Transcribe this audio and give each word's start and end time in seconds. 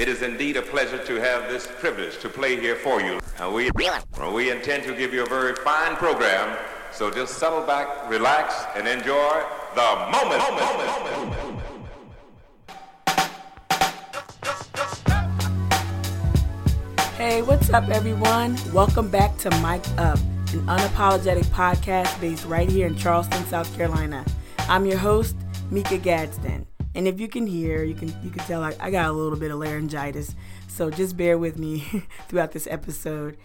It 0.00 0.08
is 0.08 0.22
indeed 0.22 0.56
a 0.56 0.62
pleasure 0.62 0.96
to 0.96 1.14
have 1.16 1.50
this 1.50 1.68
privilege 1.78 2.16
to 2.20 2.30
play 2.30 2.58
here 2.58 2.74
for 2.74 3.02
you. 3.02 3.20
Uh, 3.38 3.50
we, 3.50 3.70
we 4.32 4.50
intend 4.50 4.82
to 4.84 4.94
give 4.96 5.12
you 5.12 5.24
a 5.24 5.28
very 5.28 5.54
fine 5.56 5.94
program, 5.96 6.56
so 6.90 7.10
just 7.10 7.34
settle 7.34 7.60
back, 7.66 8.08
relax, 8.08 8.64
and 8.74 8.88
enjoy 8.88 9.42
the 9.74 9.82
moment. 10.10 10.40
moment, 10.40 10.66
moment, 10.66 11.12
moment. 11.36 11.62
Hey, 17.18 17.42
what's 17.42 17.68
up, 17.68 17.86
everyone? 17.90 18.56
Welcome 18.72 19.10
back 19.10 19.36
to 19.40 19.50
Mic'd 19.60 19.92
Up, 19.98 20.18
an 20.54 20.64
unapologetic 20.64 21.44
podcast 21.48 22.18
based 22.22 22.46
right 22.46 22.70
here 22.70 22.86
in 22.86 22.96
Charleston, 22.96 23.44
South 23.48 23.76
Carolina. 23.76 24.24
I'm 24.60 24.86
your 24.86 24.96
host, 24.96 25.36
Mika 25.70 25.98
Gadsden. 25.98 26.69
And 26.94 27.06
if 27.06 27.20
you 27.20 27.28
can 27.28 27.46
hear, 27.46 27.84
you 27.84 27.94
can 27.94 28.08
you 28.22 28.30
can 28.30 28.44
tell 28.46 28.62
I, 28.62 28.74
I 28.80 28.90
got 28.90 29.08
a 29.08 29.12
little 29.12 29.38
bit 29.38 29.50
of 29.50 29.58
laryngitis, 29.58 30.34
so 30.66 30.90
just 30.90 31.16
bear 31.16 31.38
with 31.38 31.58
me 31.58 32.04
throughout 32.28 32.52
this 32.52 32.66
episode. 32.68 33.36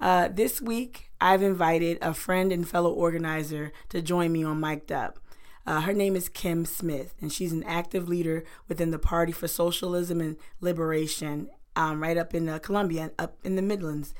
Uh, 0.00 0.28
this 0.28 0.60
week, 0.60 1.10
I've 1.20 1.42
invited 1.42 1.98
a 2.02 2.14
friend 2.14 2.52
and 2.52 2.68
fellow 2.68 2.92
organizer 2.92 3.72
to 3.90 4.02
join 4.02 4.32
me 4.32 4.44
on 4.44 4.60
Mic'd 4.60 4.92
Up. 4.92 5.18
Uh, 5.66 5.80
her 5.80 5.92
name 5.92 6.14
is 6.14 6.28
Kim 6.28 6.64
Smith, 6.64 7.14
and 7.20 7.32
she's 7.32 7.52
an 7.52 7.64
active 7.64 8.08
leader 8.08 8.44
within 8.68 8.92
the 8.92 8.98
Party 8.98 9.32
for 9.32 9.48
Socialism 9.48 10.20
and 10.20 10.36
Liberation, 10.60 11.48
um, 11.74 12.02
right 12.02 12.16
up 12.16 12.34
in 12.34 12.48
uh, 12.48 12.58
Columbia, 12.58 13.10
up 13.18 13.36
in 13.42 13.56
the 13.56 13.62
Midlands. 13.62 14.14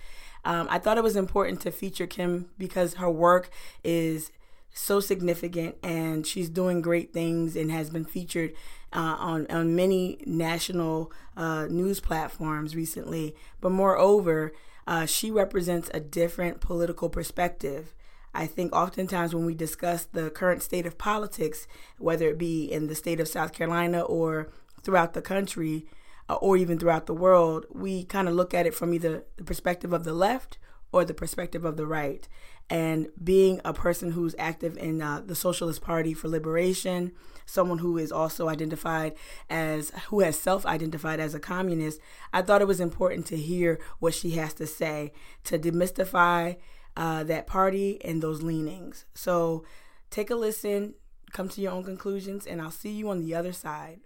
Um, 0.44 0.66
I 0.70 0.78
thought 0.78 0.98
it 0.98 1.04
was 1.04 1.16
important 1.16 1.60
to 1.62 1.70
feature 1.70 2.06
Kim 2.06 2.50
because 2.58 2.94
her 2.94 3.10
work 3.10 3.50
is 3.84 4.30
so 4.72 5.00
significant 5.00 5.74
and 5.82 6.26
she's 6.26 6.48
doing 6.48 6.82
great 6.82 7.12
things 7.12 7.56
and 7.56 7.70
has 7.70 7.90
been 7.90 8.04
featured 8.04 8.52
uh, 8.92 9.16
on, 9.18 9.46
on 9.48 9.74
many 9.74 10.18
national 10.26 11.12
uh, 11.36 11.66
news 11.66 12.00
platforms 12.00 12.74
recently. 12.74 13.34
But 13.60 13.72
moreover, 13.72 14.52
uh, 14.86 15.06
she 15.06 15.30
represents 15.30 15.90
a 15.92 16.00
different 16.00 16.60
political 16.60 17.08
perspective. 17.08 17.94
I 18.34 18.46
think 18.46 18.74
oftentimes 18.74 19.34
when 19.34 19.46
we 19.46 19.54
discuss 19.54 20.04
the 20.04 20.30
current 20.30 20.62
state 20.62 20.86
of 20.86 20.98
politics, 20.98 21.66
whether 21.98 22.28
it 22.28 22.38
be 22.38 22.64
in 22.64 22.86
the 22.86 22.94
state 22.94 23.18
of 23.18 23.28
South 23.28 23.52
Carolina 23.52 24.02
or 24.02 24.50
throughout 24.82 25.14
the 25.14 25.22
country, 25.22 25.86
uh, 26.28 26.34
or 26.34 26.56
even 26.56 26.78
throughout 26.78 27.06
the 27.06 27.14
world, 27.14 27.66
we 27.72 28.04
kind 28.04 28.28
of 28.28 28.34
look 28.34 28.52
at 28.52 28.66
it 28.66 28.74
from 28.74 28.92
either 28.92 29.24
the 29.36 29.44
perspective 29.44 29.92
of 29.92 30.04
the 30.04 30.12
left 30.12 30.58
or 30.96 31.04
the 31.04 31.12
perspective 31.12 31.66
of 31.66 31.76
the 31.76 31.86
right 31.86 32.26
and 32.70 33.08
being 33.22 33.60
a 33.66 33.74
person 33.74 34.12
who's 34.12 34.34
active 34.38 34.78
in 34.78 35.02
uh, 35.02 35.20
the 35.24 35.34
Socialist 35.34 35.82
Party 35.82 36.14
for 36.14 36.28
Liberation, 36.28 37.12
someone 37.44 37.78
who 37.78 37.98
is 37.98 38.10
also 38.10 38.48
identified 38.48 39.14
as, 39.50 39.90
who 40.08 40.20
has 40.20 40.38
self 40.38 40.64
identified 40.64 41.20
as 41.20 41.34
a 41.34 41.38
communist, 41.38 42.00
I 42.32 42.40
thought 42.40 42.62
it 42.62 42.66
was 42.66 42.80
important 42.80 43.26
to 43.26 43.36
hear 43.36 43.78
what 43.98 44.14
she 44.14 44.30
has 44.30 44.54
to 44.54 44.66
say 44.66 45.12
to 45.44 45.58
demystify 45.58 46.56
uh, 46.96 47.24
that 47.24 47.46
party 47.46 48.02
and 48.02 48.22
those 48.22 48.42
leanings. 48.42 49.04
So 49.14 49.66
take 50.08 50.30
a 50.30 50.34
listen, 50.34 50.94
come 51.30 51.50
to 51.50 51.60
your 51.60 51.72
own 51.72 51.84
conclusions, 51.84 52.46
and 52.46 52.62
I'll 52.62 52.70
see 52.70 52.90
you 52.90 53.10
on 53.10 53.20
the 53.20 53.34
other 53.34 53.52
side. 53.52 54.00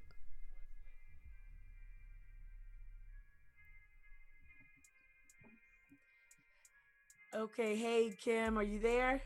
Okay, 7.33 7.77
hey 7.77 8.11
Kim, 8.21 8.59
are 8.59 8.65
you 8.65 8.81
there? 8.81 9.23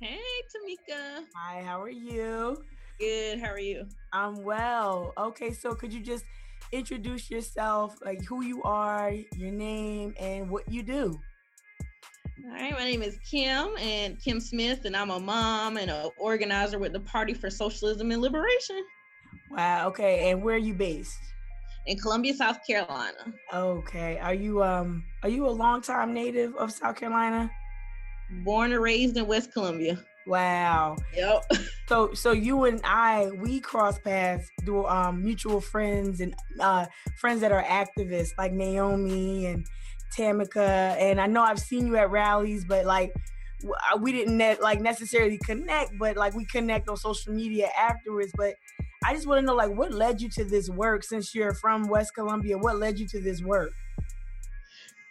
Hey 0.00 0.20
Tamika. 0.54 1.24
Hi, 1.34 1.62
how 1.62 1.82
are 1.82 1.90
you? 1.90 2.56
Good, 3.00 3.40
how 3.40 3.48
are 3.48 3.58
you? 3.58 3.86
I'm 4.12 4.44
well. 4.44 5.12
Okay, 5.18 5.52
so 5.52 5.74
could 5.74 5.92
you 5.92 6.00
just 6.00 6.24
introduce 6.70 7.32
yourself, 7.32 7.96
like 8.04 8.24
who 8.24 8.44
you 8.44 8.62
are, 8.62 9.12
your 9.36 9.50
name, 9.50 10.14
and 10.20 10.48
what 10.48 10.70
you 10.70 10.84
do? 10.84 11.18
All 12.46 12.52
right, 12.52 12.72
my 12.72 12.84
name 12.84 13.02
is 13.02 13.18
Kim 13.28 13.70
and 13.80 14.16
Kim 14.22 14.38
Smith, 14.38 14.84
and 14.84 14.96
I'm 14.96 15.10
a 15.10 15.18
mom 15.18 15.76
and 15.76 15.90
an 15.90 16.10
organizer 16.20 16.78
with 16.78 16.92
the 16.92 17.00
Party 17.00 17.34
for 17.34 17.50
Socialism 17.50 18.12
and 18.12 18.22
Liberation. 18.22 18.84
Wow, 19.50 19.88
okay, 19.88 20.30
and 20.30 20.40
where 20.40 20.54
are 20.54 20.58
you 20.58 20.74
based? 20.74 21.18
In 21.86 21.98
Columbia, 21.98 22.34
South 22.34 22.58
Carolina. 22.66 23.32
Okay. 23.52 24.18
Are 24.18 24.34
you 24.34 24.62
um 24.62 25.04
are 25.22 25.28
you 25.28 25.46
a 25.46 25.50
longtime 25.50 26.14
native 26.14 26.54
of 26.56 26.72
South 26.72 26.96
Carolina? 26.96 27.50
Born 28.44 28.72
and 28.72 28.82
raised 28.82 29.16
in 29.16 29.26
West 29.26 29.52
Columbia. 29.52 29.98
Wow. 30.26 30.96
Yep. 31.14 31.42
So 31.86 32.14
so 32.14 32.32
you 32.32 32.64
and 32.64 32.80
I 32.82 33.30
we 33.42 33.60
cross 33.60 33.98
paths 33.98 34.50
through 34.64 34.86
um 34.86 35.22
mutual 35.22 35.60
friends 35.60 36.22
and 36.22 36.34
uh 36.58 36.86
friends 37.20 37.42
that 37.42 37.52
are 37.52 37.62
activists 37.62 38.30
like 38.38 38.54
Naomi 38.54 39.44
and 39.44 39.66
Tamika 40.16 40.96
and 40.98 41.20
I 41.20 41.26
know 41.26 41.42
I've 41.42 41.60
seen 41.60 41.86
you 41.86 41.96
at 41.96 42.10
rallies 42.10 42.64
but 42.64 42.86
like 42.86 43.12
we 44.00 44.12
didn't 44.12 44.38
ne- 44.38 44.56
like 44.62 44.80
necessarily 44.80 45.38
connect 45.44 45.92
but 45.98 46.16
like 46.16 46.34
we 46.34 46.46
connect 46.46 46.88
on 46.88 46.96
social 46.96 47.34
media 47.34 47.68
afterwards 47.78 48.32
but 48.34 48.54
I 49.06 49.14
just 49.14 49.26
want 49.26 49.40
to 49.40 49.46
know, 49.46 49.54
like, 49.54 49.76
what 49.76 49.92
led 49.92 50.20
you 50.20 50.28
to 50.30 50.44
this 50.44 50.68
work 50.70 51.04
since 51.04 51.34
you're 51.34 51.54
from 51.54 51.88
West 51.88 52.14
Columbia? 52.14 52.56
What 52.58 52.78
led 52.78 52.98
you 52.98 53.06
to 53.08 53.20
this 53.20 53.42
work? 53.42 53.70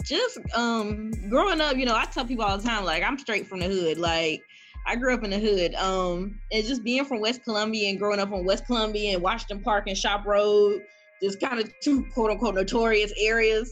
Just 0.03 0.37
um 0.55 1.11
growing 1.29 1.61
up, 1.61 1.77
you 1.77 1.85
know, 1.85 1.95
I 1.95 2.05
tell 2.05 2.25
people 2.25 2.43
all 2.43 2.57
the 2.57 2.67
time, 2.67 2.83
like, 2.83 3.03
I'm 3.03 3.17
straight 3.17 3.47
from 3.47 3.59
the 3.59 3.67
hood. 3.67 3.97
Like, 3.97 4.41
I 4.85 4.95
grew 4.95 5.13
up 5.13 5.23
in 5.23 5.29
the 5.29 5.39
hood. 5.39 5.75
Um, 5.75 6.39
and 6.51 6.65
just 6.65 6.83
being 6.83 7.05
from 7.05 7.21
West 7.21 7.43
Columbia 7.43 7.89
and 7.89 7.99
growing 7.99 8.19
up 8.19 8.31
on 8.31 8.45
West 8.45 8.65
Columbia 8.65 9.13
and 9.13 9.23
Washington 9.23 9.61
Park 9.61 9.85
and 9.87 9.97
Shop 9.97 10.25
Road, 10.25 10.81
just 11.21 11.39
kind 11.39 11.59
of 11.59 11.71
two 11.81 12.05
quote 12.13 12.31
unquote 12.31 12.55
notorious 12.55 13.13
areas. 13.17 13.71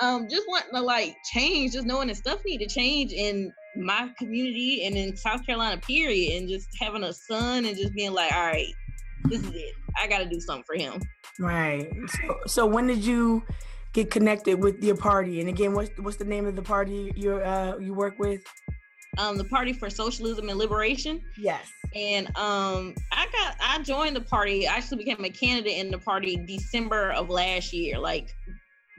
Um, 0.00 0.28
just 0.28 0.46
wanting 0.48 0.72
to 0.74 0.80
like 0.80 1.16
change, 1.32 1.72
just 1.72 1.86
knowing 1.86 2.08
that 2.08 2.16
stuff 2.16 2.40
need 2.44 2.58
to 2.58 2.68
change 2.68 3.12
in 3.12 3.52
my 3.76 4.10
community 4.18 4.84
and 4.84 4.96
in 4.96 5.16
South 5.16 5.44
Carolina, 5.44 5.78
period. 5.78 6.40
And 6.40 6.48
just 6.48 6.68
having 6.80 7.04
a 7.04 7.12
son 7.12 7.64
and 7.64 7.76
just 7.76 7.94
being 7.94 8.12
like, 8.12 8.32
all 8.32 8.46
right, 8.46 8.72
this 9.24 9.42
is 9.42 9.50
it. 9.54 9.74
I 10.00 10.06
got 10.06 10.18
to 10.18 10.28
do 10.28 10.40
something 10.40 10.64
for 10.64 10.76
him. 10.76 11.00
Right. 11.38 11.88
So, 12.08 12.36
so 12.46 12.66
when 12.66 12.86
did 12.86 13.04
you 13.04 13.42
get 13.92 14.10
connected 14.10 14.62
with 14.62 14.82
your 14.82 14.96
party? 14.96 15.40
And 15.40 15.48
again, 15.48 15.72
what's 15.74 15.90
what's 15.98 16.16
the 16.16 16.24
name 16.24 16.46
of 16.46 16.56
the 16.56 16.62
party 16.62 17.12
you 17.16 17.36
uh 17.36 17.76
you 17.80 17.94
work 17.94 18.18
with? 18.18 18.42
Um, 19.16 19.36
the 19.36 19.44
Party 19.44 19.72
for 19.72 19.90
Socialism 19.90 20.48
and 20.48 20.58
Liberation. 20.58 21.20
Yes. 21.36 21.66
And 21.94 22.28
um, 22.36 22.94
I 23.10 23.26
got 23.32 23.56
I 23.60 23.82
joined 23.82 24.14
the 24.14 24.20
party. 24.20 24.68
I 24.68 24.76
actually 24.76 24.98
became 24.98 25.24
a 25.24 25.30
candidate 25.30 25.76
in 25.76 25.90
the 25.90 25.98
party 25.98 26.36
December 26.36 27.10
of 27.12 27.28
last 27.28 27.72
year, 27.72 27.98
like 27.98 28.28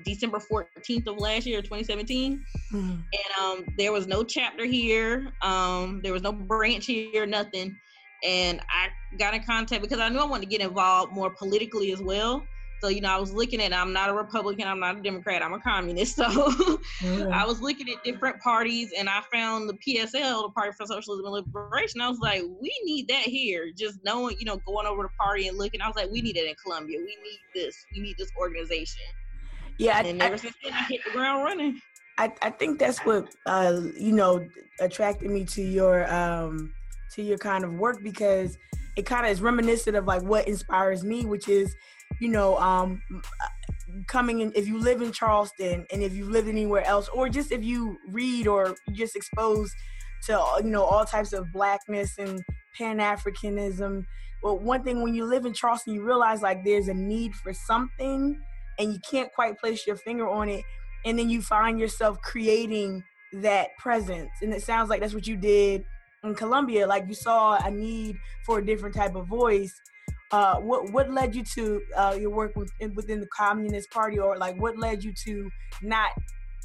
December 0.03 0.39
14th 0.39 1.07
of 1.07 1.17
last 1.19 1.45
year, 1.45 1.61
2017. 1.61 2.43
Mm-hmm. 2.73 2.89
And 2.89 3.01
um, 3.41 3.65
there 3.77 3.93
was 3.93 4.07
no 4.07 4.23
chapter 4.23 4.65
here. 4.65 5.31
Um, 5.41 6.01
there 6.03 6.11
was 6.11 6.23
no 6.23 6.33
branch 6.33 6.85
here, 6.87 7.25
nothing 7.25 7.77
and 8.23 8.59
I 8.69 8.89
got 9.17 9.33
in 9.33 9.43
contact 9.43 9.81
because 9.81 9.99
I 9.99 10.09
knew 10.09 10.19
I 10.19 10.25
wanted 10.25 10.49
to 10.49 10.49
get 10.49 10.61
involved 10.61 11.13
more 11.13 11.29
politically 11.29 11.91
as 11.91 12.01
well. 12.01 12.43
So, 12.81 12.87
you 12.87 13.01
know, 13.01 13.09
I 13.09 13.19
was 13.19 13.33
looking 13.33 13.61
at, 13.61 13.73
I'm 13.73 13.91
not 13.91 14.09
a 14.09 14.13
Republican, 14.13 14.67
I'm 14.67 14.79
not 14.79 14.97
a 14.97 15.01
Democrat, 15.01 15.43
I'm 15.43 15.53
a 15.53 15.59
communist. 15.59 16.17
So 16.19 16.25
mm-hmm. 16.25 17.31
I 17.31 17.45
was 17.45 17.61
looking 17.61 17.87
at 17.89 18.03
different 18.03 18.41
parties 18.41 18.91
and 18.97 19.09
I 19.09 19.21
found 19.31 19.69
the 19.69 19.73
PSL, 19.73 20.43
the 20.43 20.49
Party 20.53 20.71
for 20.77 20.85
Socialism 20.85 21.25
and 21.25 21.33
Liberation. 21.33 22.01
I 22.01 22.09
was 22.09 22.19
like, 22.19 22.41
we 22.61 22.73
need 22.83 23.07
that 23.07 23.23
here. 23.23 23.71
Just 23.75 23.99
knowing, 24.03 24.37
you 24.39 24.45
know, 24.45 24.57
going 24.65 24.85
over 24.85 25.03
the 25.03 25.09
party 25.09 25.47
and 25.47 25.57
looking, 25.57 25.81
I 25.81 25.87
was 25.87 25.95
like, 25.95 26.09
we 26.11 26.21
need 26.21 26.35
it 26.35 26.47
in 26.47 26.55
Columbia. 26.63 26.97
We 26.99 27.05
need 27.05 27.39
this. 27.53 27.75
We 27.93 28.01
need 28.01 28.17
this 28.17 28.29
organization. 28.37 29.03
Yeah. 29.77 30.01
And 30.03 30.21
I, 30.21 30.25
ever 30.25 30.35
I, 30.35 30.37
since 30.37 30.55
then, 30.63 30.73
I 30.73 30.83
hit 30.83 31.01
the 31.05 31.11
ground 31.11 31.43
running. 31.43 31.79
I, 32.17 32.33
I 32.41 32.49
think 32.49 32.79
that's 32.79 32.99
what, 32.99 33.33
uh, 33.45 33.79
you 33.97 34.11
know, 34.11 34.45
attracted 34.79 35.31
me 35.31 35.45
to 35.45 35.61
your, 35.61 36.13
um, 36.13 36.73
to 37.19 37.25
your 37.25 37.37
kind 37.37 37.63
of 37.63 37.73
work 37.73 38.01
because 38.03 38.57
it 38.95 39.05
kind 39.05 39.25
of 39.25 39.31
is 39.31 39.41
reminiscent 39.41 39.95
of 39.95 40.05
like 40.05 40.23
what 40.23 40.47
inspires 40.47 41.03
me, 41.03 41.25
which 41.25 41.47
is, 41.47 41.75
you 42.19 42.29
know, 42.29 42.57
um, 42.57 43.01
coming 44.07 44.39
in 44.39 44.51
if 44.55 44.67
you 44.67 44.79
live 44.79 45.01
in 45.01 45.11
Charleston 45.11 45.85
and 45.91 46.01
if 46.03 46.13
you 46.13 46.29
live 46.29 46.47
anywhere 46.47 46.85
else, 46.85 47.09
or 47.09 47.29
just 47.29 47.51
if 47.51 47.63
you 47.63 47.97
read 48.09 48.47
or 48.47 48.75
just 48.91 49.15
exposed 49.15 49.73
to 50.25 50.45
you 50.63 50.69
know 50.69 50.83
all 50.83 51.05
types 51.05 51.33
of 51.33 51.51
blackness 51.53 52.17
and 52.17 52.41
Pan 52.77 52.97
Africanism. 52.97 54.03
Well, 54.41 54.57
one 54.57 54.83
thing 54.83 55.01
when 55.03 55.13
you 55.13 55.25
live 55.25 55.45
in 55.45 55.53
Charleston, 55.53 55.93
you 55.93 56.03
realize 56.03 56.41
like 56.41 56.63
there's 56.63 56.87
a 56.87 56.93
need 56.93 57.35
for 57.35 57.53
something, 57.53 58.39
and 58.77 58.93
you 58.93 58.99
can't 59.09 59.31
quite 59.33 59.59
place 59.59 59.85
your 59.85 59.97
finger 59.97 60.27
on 60.27 60.49
it, 60.49 60.63
and 61.05 61.19
then 61.19 61.29
you 61.29 61.41
find 61.41 61.79
yourself 61.79 62.17
creating 62.21 63.03
that 63.33 63.69
presence, 63.77 64.29
and 64.41 64.53
it 64.53 64.61
sounds 64.61 64.89
like 64.89 65.01
that's 65.01 65.13
what 65.13 65.27
you 65.27 65.37
did 65.37 65.83
in 66.23 66.35
Columbia, 66.35 66.85
like 66.87 67.05
you 67.07 67.13
saw 67.13 67.57
a 67.63 67.71
need 67.71 68.17
for 68.45 68.59
a 68.59 68.65
different 68.65 68.95
type 68.95 69.15
of 69.15 69.27
voice. 69.27 69.73
Uh, 70.31 70.57
what 70.59 70.91
what 70.91 71.11
led 71.11 71.35
you 71.35 71.43
to 71.43 71.81
uh, 71.95 72.15
your 72.19 72.29
work 72.29 72.55
with, 72.55 72.71
within 72.95 73.19
the 73.19 73.27
Communist 73.27 73.89
Party, 73.89 74.19
or 74.19 74.37
like 74.37 74.59
what 74.59 74.77
led 74.77 75.03
you 75.03 75.13
to 75.25 75.49
not 75.81 76.11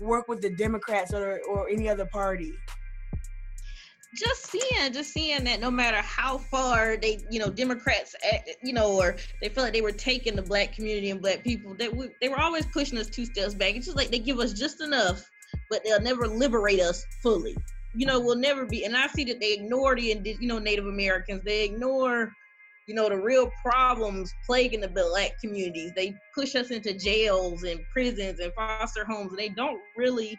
work 0.01 0.29
with 0.29 0.43
the 0.43 0.51
Democrats 0.51 1.15
or 1.15 1.41
or 1.49 1.69
any 1.69 1.89
other 1.89 2.07
party? 2.07 2.53
just 4.15 4.47
seeing, 4.47 4.93
just 4.93 5.13
seeing 5.13 5.45
that 5.45 5.61
no 5.61 5.71
matter 5.71 5.97
how 5.99 6.39
far 6.39 6.97
they, 6.97 7.19
you 7.31 7.39
know, 7.39 7.51
Democrats, 7.51 8.15
eh, 8.23 8.39
you 8.63 8.73
know, 8.73 8.93
or 8.93 9.17
they 9.41 9.49
feel 9.49 9.65
like 9.65 9.73
they 9.73 9.81
were 9.81 9.93
taking 9.93 10.37
the 10.37 10.43
black 10.43 10.73
community 10.73 11.11
and 11.11 11.21
black 11.21 11.43
people, 11.43 11.75
that 11.75 11.95
we, 11.95 12.09
they 12.21 12.29
were 12.29 12.39
always 12.39 12.67
pushing 12.67 12.99
us 12.99 13.09
two 13.09 13.27
steps 13.27 13.55
back. 13.55 13.75
It's 13.75 13.87
just 13.87 13.97
like 13.97 14.11
they 14.11 14.19
give 14.19 14.39
us 14.39 14.53
just 14.53 14.81
enough, 14.81 15.29
but 15.71 15.83
they'll 15.85 16.01
never 16.01 16.29
liberate 16.29 16.81
us 16.81 17.05
fully. 17.23 17.57
You 17.95 18.07
know, 18.07 18.21
we'll 18.21 18.37
never 18.37 18.67
be. 18.67 18.85
And 18.85 18.97
I 18.97 19.07
see 19.09 19.25
that 19.25 19.41
they 19.41 19.53
ignore 19.53 19.95
the, 19.95 20.03
you 20.41 20.49
know, 20.49 20.59
Native 20.59 20.87
Americans. 20.87 21.43
They 21.45 21.65
ignore, 21.65 22.33
you 22.87 22.95
know, 22.95 23.09
the 23.09 23.17
real 23.17 23.51
problems 23.63 24.33
plaguing 24.47 24.81
the 24.81 24.89
black 24.89 25.41
communities. 25.41 25.93
They 25.95 26.15
push 26.35 26.55
us 26.55 26.71
into 26.71 26.93
jails 26.93 27.63
and 27.63 27.81
prisons 27.93 28.41
and 28.41 28.53
foster 28.55 29.05
homes, 29.05 29.31
and 29.31 29.39
they 29.39 29.49
don't 29.51 29.81
really 29.97 30.39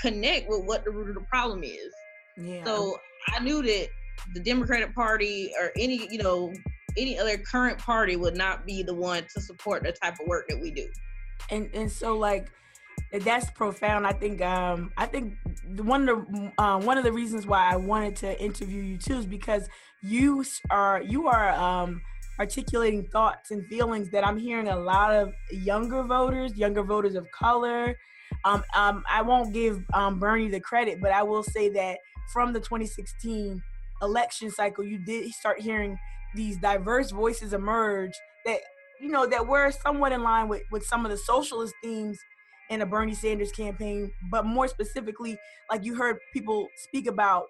connect 0.00 0.48
with 0.48 0.64
what 0.64 0.84
the 0.84 0.90
root 0.90 1.08
of 1.08 1.14
the 1.14 1.28
problem 1.28 1.62
is. 1.64 1.92
Yeah. 2.36 2.64
So 2.64 2.98
I 3.28 3.40
knew 3.40 3.62
that 3.62 3.88
the 4.34 4.40
Democratic 4.40 4.94
Party 4.94 5.52
or 5.60 5.72
any, 5.76 6.08
you 6.10 6.18
know, 6.18 6.52
any 6.96 7.18
other 7.18 7.36
current 7.36 7.78
party 7.78 8.16
would 8.16 8.36
not 8.36 8.66
be 8.66 8.82
the 8.82 8.94
one 8.94 9.24
to 9.34 9.40
support 9.40 9.82
the 9.82 9.92
type 9.92 10.14
of 10.20 10.26
work 10.26 10.46
that 10.48 10.60
we 10.60 10.70
do. 10.70 10.88
And 11.50 11.70
and 11.74 11.90
so 11.90 12.16
like 12.16 12.50
that's 13.12 13.50
profound. 13.50 14.06
I 14.06 14.12
think 14.12 14.42
um 14.42 14.92
I 14.96 15.06
think 15.06 15.34
one 15.78 16.08
of 16.08 16.26
the 16.26 16.52
uh, 16.58 16.78
one 16.80 16.98
of 16.98 17.04
the 17.04 17.12
reasons 17.12 17.46
why 17.46 17.70
I 17.70 17.76
wanted 17.76 18.16
to 18.16 18.40
interview 18.42 18.82
you 18.82 18.98
too 18.98 19.18
is 19.18 19.26
because 19.26 19.68
you 20.02 20.44
are 20.70 21.02
you 21.02 21.28
are 21.28 21.50
um 21.50 22.02
articulating 22.38 23.06
thoughts 23.08 23.50
and 23.50 23.66
feelings 23.66 24.10
that 24.10 24.26
I'm 24.26 24.38
hearing 24.38 24.68
a 24.68 24.76
lot 24.78 25.14
of 25.14 25.32
younger 25.50 26.02
voters, 26.02 26.56
younger 26.56 26.82
voters 26.82 27.14
of 27.14 27.30
color. 27.30 27.96
Um, 28.44 28.62
um, 28.74 29.04
I 29.10 29.22
won't 29.22 29.54
give 29.54 29.82
um, 29.94 30.18
Bernie 30.18 30.48
the 30.48 30.60
credit, 30.60 31.00
but 31.00 31.12
I 31.12 31.22
will 31.22 31.42
say 31.42 31.70
that 31.70 31.98
from 32.32 32.52
the 32.52 32.60
2016 32.60 33.62
election 34.02 34.50
cycle, 34.50 34.84
you 34.84 34.98
did 34.98 35.30
start 35.32 35.60
hearing 35.60 35.98
these 36.34 36.58
diverse 36.58 37.10
voices 37.10 37.54
emerge 37.54 38.12
that 38.44 38.60
you 39.00 39.08
know 39.08 39.26
that 39.26 39.46
were 39.46 39.70
somewhat 39.70 40.12
in 40.12 40.22
line 40.22 40.48
with 40.48 40.62
with 40.70 40.84
some 40.84 41.04
of 41.06 41.10
the 41.10 41.16
socialist 41.16 41.74
themes 41.82 42.18
in 42.70 42.82
a 42.82 42.86
Bernie 42.86 43.14
Sanders 43.14 43.52
campaign, 43.52 44.12
but 44.30 44.44
more 44.44 44.68
specifically, 44.68 45.38
like 45.70 45.84
you 45.84 45.94
heard 45.94 46.18
people 46.32 46.68
speak 46.76 47.06
about 47.06 47.46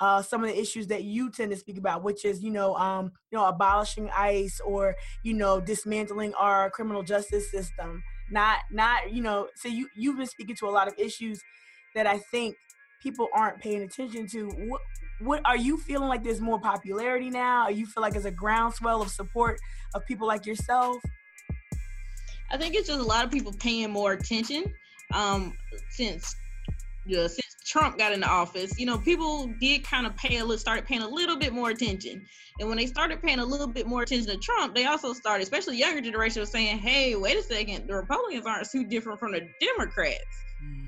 uh, 0.00 0.22
some 0.22 0.42
of 0.42 0.48
the 0.48 0.58
issues 0.58 0.86
that 0.86 1.04
you 1.04 1.30
tend 1.30 1.50
to 1.50 1.56
speak 1.56 1.76
about, 1.76 2.02
which 2.02 2.24
is 2.24 2.42
you 2.42 2.50
know 2.50 2.74
um, 2.76 3.12
you 3.30 3.38
know 3.38 3.44
abolishing 3.46 4.10
ICE 4.10 4.60
or 4.64 4.94
you 5.22 5.34
know 5.34 5.60
dismantling 5.60 6.34
our 6.34 6.70
criminal 6.70 7.02
justice 7.02 7.50
system. 7.50 8.02
Not 8.30 8.60
not 8.70 9.12
you 9.12 9.22
know 9.22 9.48
so 9.56 9.68
you 9.68 9.88
you've 9.96 10.16
been 10.16 10.26
speaking 10.26 10.56
to 10.56 10.66
a 10.68 10.70
lot 10.70 10.88
of 10.88 10.94
issues 10.98 11.42
that 11.94 12.06
I 12.06 12.18
think 12.18 12.56
people 13.02 13.28
aren't 13.34 13.60
paying 13.60 13.82
attention 13.82 14.26
to. 14.28 14.48
What, 14.68 14.80
what 15.20 15.42
are 15.44 15.56
you 15.56 15.76
feeling 15.76 16.08
like 16.08 16.22
there's 16.24 16.40
more 16.40 16.60
popularity 16.60 17.28
now? 17.30 17.62
Are 17.64 17.70
you 17.72 17.86
feel 17.86 18.02
like 18.02 18.12
there's 18.12 18.24
a 18.24 18.30
groundswell 18.30 19.02
of 19.02 19.10
support 19.10 19.58
of 19.94 20.06
people 20.06 20.26
like 20.26 20.46
yourself? 20.46 20.96
I 22.50 22.56
think 22.56 22.74
it's 22.74 22.88
just 22.88 23.00
a 23.00 23.04
lot 23.04 23.24
of 23.24 23.30
people 23.30 23.52
paying 23.52 23.90
more 23.90 24.12
attention 24.12 24.64
um, 25.14 25.56
since 25.90 26.34
know, 27.06 27.26
since 27.26 27.56
Trump 27.64 27.98
got 27.98 28.12
into 28.12 28.28
office. 28.28 28.78
You 28.78 28.86
know, 28.86 28.98
people 28.98 29.52
did 29.60 29.84
kind 29.84 30.06
of 30.06 30.16
pay 30.16 30.38
a 30.38 30.44
little, 30.44 30.58
started 30.58 30.84
paying 30.86 31.02
a 31.02 31.08
little 31.08 31.36
bit 31.36 31.52
more 31.52 31.70
attention, 31.70 32.24
and 32.58 32.68
when 32.68 32.78
they 32.78 32.86
started 32.86 33.22
paying 33.22 33.38
a 33.38 33.44
little 33.44 33.66
bit 33.66 33.86
more 33.86 34.02
attention 34.02 34.28
to 34.28 34.36
Trump, 34.36 34.74
they 34.74 34.86
also 34.86 35.12
started, 35.12 35.42
especially 35.42 35.78
younger 35.78 36.00
generation, 36.00 36.40
was 36.40 36.50
saying, 36.50 36.78
"Hey, 36.78 37.14
wait 37.16 37.36
a 37.36 37.42
second, 37.42 37.86
the 37.86 37.94
Republicans 37.94 38.46
aren't 38.46 38.70
too 38.70 38.84
different 38.84 39.18
from 39.18 39.32
the 39.32 39.48
Democrats." 39.60 40.24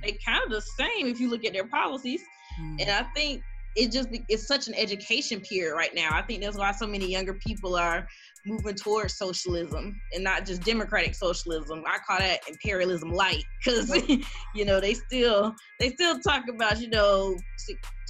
they 0.02 0.18
kind 0.24 0.42
of 0.44 0.50
the 0.50 0.60
same 0.60 1.06
if 1.06 1.20
you 1.20 1.30
look 1.30 1.44
at 1.44 1.52
their 1.52 1.66
policies. 1.66 2.22
Mm. 2.60 2.82
And 2.82 2.90
I 2.90 3.02
think 3.14 3.42
it 3.74 3.90
just 3.90 4.08
it's 4.28 4.46
such 4.46 4.68
an 4.68 4.74
education 4.74 5.40
period 5.40 5.74
right 5.74 5.94
now. 5.94 6.10
I 6.12 6.22
think 6.22 6.42
that's 6.42 6.58
why 6.58 6.72
so 6.72 6.86
many 6.86 7.10
younger 7.10 7.34
people 7.34 7.74
are 7.76 8.06
moving 8.46 8.74
towards 8.74 9.16
socialism 9.16 10.00
and 10.14 10.24
not 10.24 10.44
just 10.44 10.62
democratic 10.62 11.14
socialism. 11.14 11.82
I 11.86 11.98
call 12.06 12.18
that 12.18 12.40
imperialism 12.48 13.10
light 13.10 13.44
because 13.64 13.90
you 14.54 14.64
know 14.64 14.80
they 14.80 14.94
still 14.94 15.54
they 15.78 15.90
still 15.90 16.18
talk 16.20 16.44
about 16.48 16.80
you 16.80 16.88
know 16.88 17.36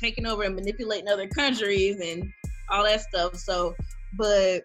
taking 0.00 0.26
over 0.26 0.42
and 0.42 0.54
manipulating 0.54 1.08
other 1.08 1.28
countries 1.28 2.00
and 2.00 2.32
all 2.70 2.84
that 2.84 3.02
stuff. 3.02 3.36
So, 3.36 3.74
but 4.18 4.62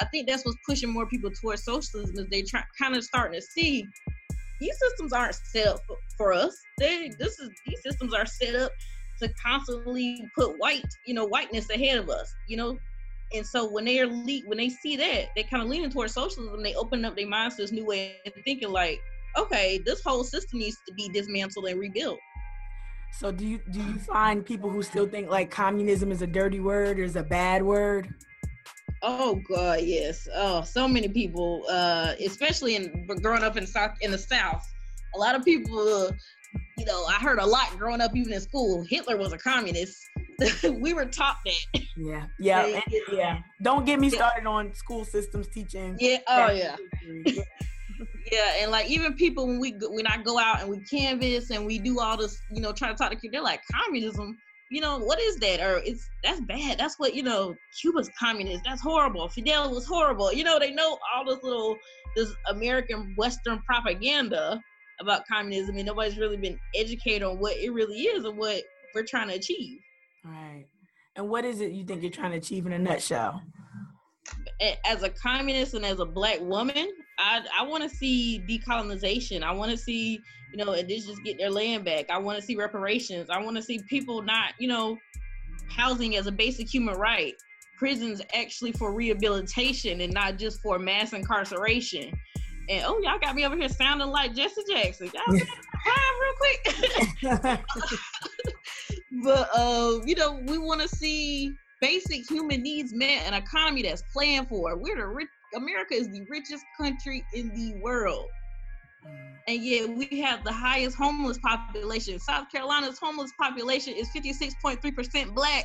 I 0.00 0.04
think 0.06 0.28
that's 0.28 0.44
what's 0.44 0.58
pushing 0.66 0.92
more 0.92 1.06
people 1.06 1.30
towards 1.30 1.64
socialism 1.64 2.16
is 2.18 2.26
they 2.30 2.42
try 2.42 2.62
kind 2.80 2.96
of 2.96 3.04
starting 3.04 3.40
to 3.40 3.46
see 3.46 3.86
these 4.60 4.78
systems 4.78 5.12
aren't 5.12 5.34
set 5.34 5.68
up 5.68 5.80
for 6.16 6.32
us. 6.32 6.56
They 6.78 7.10
this 7.18 7.38
is 7.38 7.50
these 7.66 7.82
systems 7.82 8.14
are 8.14 8.26
set 8.26 8.54
up 8.54 8.72
to 9.22 9.32
constantly 9.42 10.22
put 10.36 10.58
white, 10.58 10.84
you 11.06 11.14
know, 11.14 11.26
whiteness 11.26 11.70
ahead 11.70 11.98
of 11.98 12.08
us, 12.10 12.32
you 12.48 12.56
know. 12.56 12.78
And 13.34 13.46
so 13.46 13.68
when 13.68 13.84
they 13.84 14.00
are 14.00 14.06
le- 14.06 14.46
when 14.46 14.58
they 14.58 14.68
see 14.68 14.96
that, 14.96 15.30
they 15.34 15.42
kind 15.42 15.62
of 15.62 15.68
leaning 15.68 15.90
towards 15.90 16.14
socialism. 16.14 16.62
They 16.62 16.74
open 16.74 17.04
up 17.04 17.16
their 17.16 17.26
minds 17.26 17.56
to 17.56 17.62
this 17.62 17.72
new 17.72 17.84
way 17.84 18.20
of 18.26 18.32
thinking, 18.44 18.70
like, 18.70 19.00
okay, 19.36 19.80
this 19.84 20.02
whole 20.02 20.24
system 20.24 20.60
needs 20.60 20.76
to 20.86 20.94
be 20.94 21.08
dismantled 21.08 21.66
and 21.66 21.78
rebuilt. 21.78 22.18
So 23.12 23.32
do 23.32 23.46
you 23.46 23.60
do 23.70 23.80
you 23.80 23.98
find 23.98 24.44
people 24.44 24.70
who 24.70 24.82
still 24.82 25.08
think 25.08 25.30
like 25.30 25.50
communism 25.50 26.12
is 26.12 26.22
a 26.22 26.26
dirty 26.26 26.60
word 26.60 26.98
or 26.98 27.02
is 27.02 27.16
a 27.16 27.22
bad 27.22 27.62
word? 27.62 28.12
Oh 29.02 29.40
God, 29.48 29.80
yes. 29.82 30.28
Oh, 30.34 30.62
so 30.62 30.86
many 30.86 31.08
people, 31.08 31.64
uh, 31.70 32.14
especially 32.24 32.76
in 32.76 33.06
growing 33.22 33.42
up 33.42 33.56
in 33.56 33.66
South 33.66 33.92
in 34.00 34.10
the 34.10 34.18
South, 34.18 34.62
a 35.14 35.18
lot 35.18 35.34
of 35.34 35.44
people, 35.44 35.78
uh, 35.78 36.12
you 36.76 36.84
know, 36.84 37.04
I 37.06 37.14
heard 37.14 37.38
a 37.38 37.46
lot 37.46 37.76
growing 37.78 38.00
up 38.00 38.14
even 38.14 38.32
in 38.32 38.40
school. 38.40 38.84
Hitler 38.88 39.16
was 39.16 39.32
a 39.32 39.38
communist. 39.38 39.96
we 40.80 40.94
were 40.94 41.06
taught 41.06 41.36
that. 41.44 41.82
Yeah, 41.96 42.26
yeah, 42.38 42.66
and, 42.66 42.82
yeah. 43.12 43.38
Don't 43.62 43.86
get 43.86 43.98
me 43.98 44.10
started 44.10 44.46
on 44.46 44.74
school 44.74 45.04
systems 45.04 45.48
teaching. 45.48 45.96
Yeah. 45.98 46.18
Oh 46.28 46.50
yeah. 46.50 46.76
yeah. 47.24 47.42
yeah, 48.30 48.52
and 48.60 48.70
like 48.70 48.90
even 48.90 49.14
people 49.14 49.46
when 49.46 49.58
we 49.58 49.74
when 49.80 50.06
I 50.06 50.22
go 50.22 50.38
out 50.38 50.60
and 50.60 50.68
we 50.68 50.80
canvas 50.80 51.50
and 51.50 51.64
we 51.64 51.78
do 51.78 51.98
all 52.00 52.16
this, 52.16 52.38
you 52.50 52.60
know, 52.60 52.72
try 52.72 52.88
to 52.88 52.94
talk 52.94 53.10
to 53.10 53.16
kids, 53.16 53.32
they're 53.32 53.42
like 53.42 53.60
communism 53.72 54.36
you 54.70 54.80
know, 54.80 54.98
what 54.98 55.20
is 55.20 55.36
that? 55.36 55.60
Or 55.60 55.78
it's 55.84 56.08
that's 56.24 56.40
bad. 56.40 56.78
That's 56.78 56.98
what, 56.98 57.14
you 57.14 57.22
know, 57.22 57.54
Cuba's 57.80 58.10
communist. 58.18 58.62
That's 58.64 58.80
horrible. 58.80 59.28
Fidel 59.28 59.72
was 59.72 59.86
horrible. 59.86 60.32
You 60.32 60.44
know, 60.44 60.58
they 60.58 60.72
know 60.72 60.98
all 61.14 61.24
this 61.24 61.42
little 61.42 61.76
this 62.16 62.32
American 62.50 63.14
Western 63.16 63.60
propaganda 63.60 64.60
about 65.00 65.22
communism 65.30 65.76
and 65.76 65.86
nobody's 65.86 66.18
really 66.18 66.38
been 66.38 66.58
educated 66.74 67.22
on 67.22 67.38
what 67.38 67.56
it 67.56 67.70
really 67.70 67.98
is 67.98 68.24
and 68.24 68.36
what 68.38 68.62
we're 68.94 69.04
trying 69.04 69.28
to 69.28 69.34
achieve. 69.34 69.78
Right. 70.26 70.66
And 71.14 71.28
what 71.28 71.44
is 71.44 71.60
it 71.60 71.72
you 71.72 71.84
think 71.84 72.02
you're 72.02 72.10
trying 72.10 72.32
to 72.32 72.38
achieve 72.38 72.66
in 72.66 72.72
a 72.72 72.78
nutshell? 72.78 73.42
As 74.84 75.02
a 75.02 75.10
communist 75.10 75.74
and 75.74 75.84
as 75.84 76.00
a 76.00 76.04
black 76.04 76.40
woman, 76.40 76.90
I 77.18 77.42
I 77.58 77.64
want 77.64 77.82
to 77.82 77.88
see 77.88 78.42
decolonization. 78.48 79.42
I 79.42 79.52
want 79.52 79.70
to 79.70 79.76
see 79.76 80.20
you 80.52 80.64
know, 80.64 80.72
indigenous 80.72 81.18
get 81.20 81.38
their 81.38 81.50
land 81.50 81.84
back. 81.84 82.10
I 82.10 82.18
want 82.18 82.38
to 82.38 82.44
see 82.44 82.56
reparations. 82.56 83.28
I 83.30 83.42
want 83.42 83.56
to 83.56 83.62
see 83.62 83.80
people 83.88 84.22
not, 84.22 84.54
you 84.58 84.68
know, 84.68 84.96
housing 85.68 86.16
as 86.16 86.26
a 86.26 86.32
basic 86.32 86.72
human 86.72 86.94
right. 86.96 87.34
Prisons 87.78 88.22
actually 88.32 88.72
for 88.72 88.94
rehabilitation 88.94 90.00
and 90.00 90.14
not 90.14 90.38
just 90.38 90.60
for 90.62 90.78
mass 90.78 91.12
incarceration. 91.12 92.18
And 92.68 92.84
oh, 92.86 92.98
y'all 93.02 93.18
got 93.18 93.34
me 93.34 93.44
over 93.44 93.54
here 93.54 93.68
sounding 93.68 94.08
like 94.08 94.34
Jesse 94.34 94.62
Jackson. 94.70 95.10
Y'all 95.12 95.24
real 95.36 95.44
quick. 96.38 96.74
but 99.22 99.48
uh, 99.54 100.00
you 100.04 100.14
know, 100.14 100.40
we 100.46 100.58
want 100.58 100.80
to 100.80 100.88
see 100.88 101.52
basic 101.80 102.28
human 102.28 102.62
needs 102.62 102.92
met, 102.94 103.26
an 103.26 103.34
economy 103.34 103.82
that's 103.82 104.02
planned 104.12 104.48
for. 104.48 104.76
We're 104.76 104.96
the 104.96 105.06
rich. 105.06 105.28
America 105.54 105.94
is 105.94 106.08
the 106.08 106.26
richest 106.28 106.64
country 106.78 107.24
in 107.32 107.48
the 107.54 107.80
world 107.80 108.26
and 109.48 109.62
yet 109.62 109.88
we 109.88 110.20
have 110.20 110.42
the 110.44 110.52
highest 110.52 110.96
homeless 110.96 111.38
population. 111.38 112.18
South 112.18 112.50
Carolina's 112.50 112.98
homeless 112.98 113.32
population 113.38 113.94
is 113.94 114.08
56.3% 114.08 115.34
black. 115.34 115.64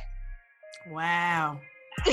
Wow. 0.88 1.60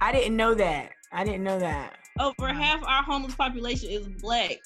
I 0.00 0.12
didn't 0.12 0.36
know 0.36 0.54
that. 0.54 0.92
I 1.12 1.24
didn't 1.24 1.42
know 1.42 1.58
that. 1.58 1.96
Over 2.20 2.48
half 2.48 2.82
our 2.86 3.02
homeless 3.02 3.34
population 3.34 3.90
is 3.90 4.08
black. 4.20 4.58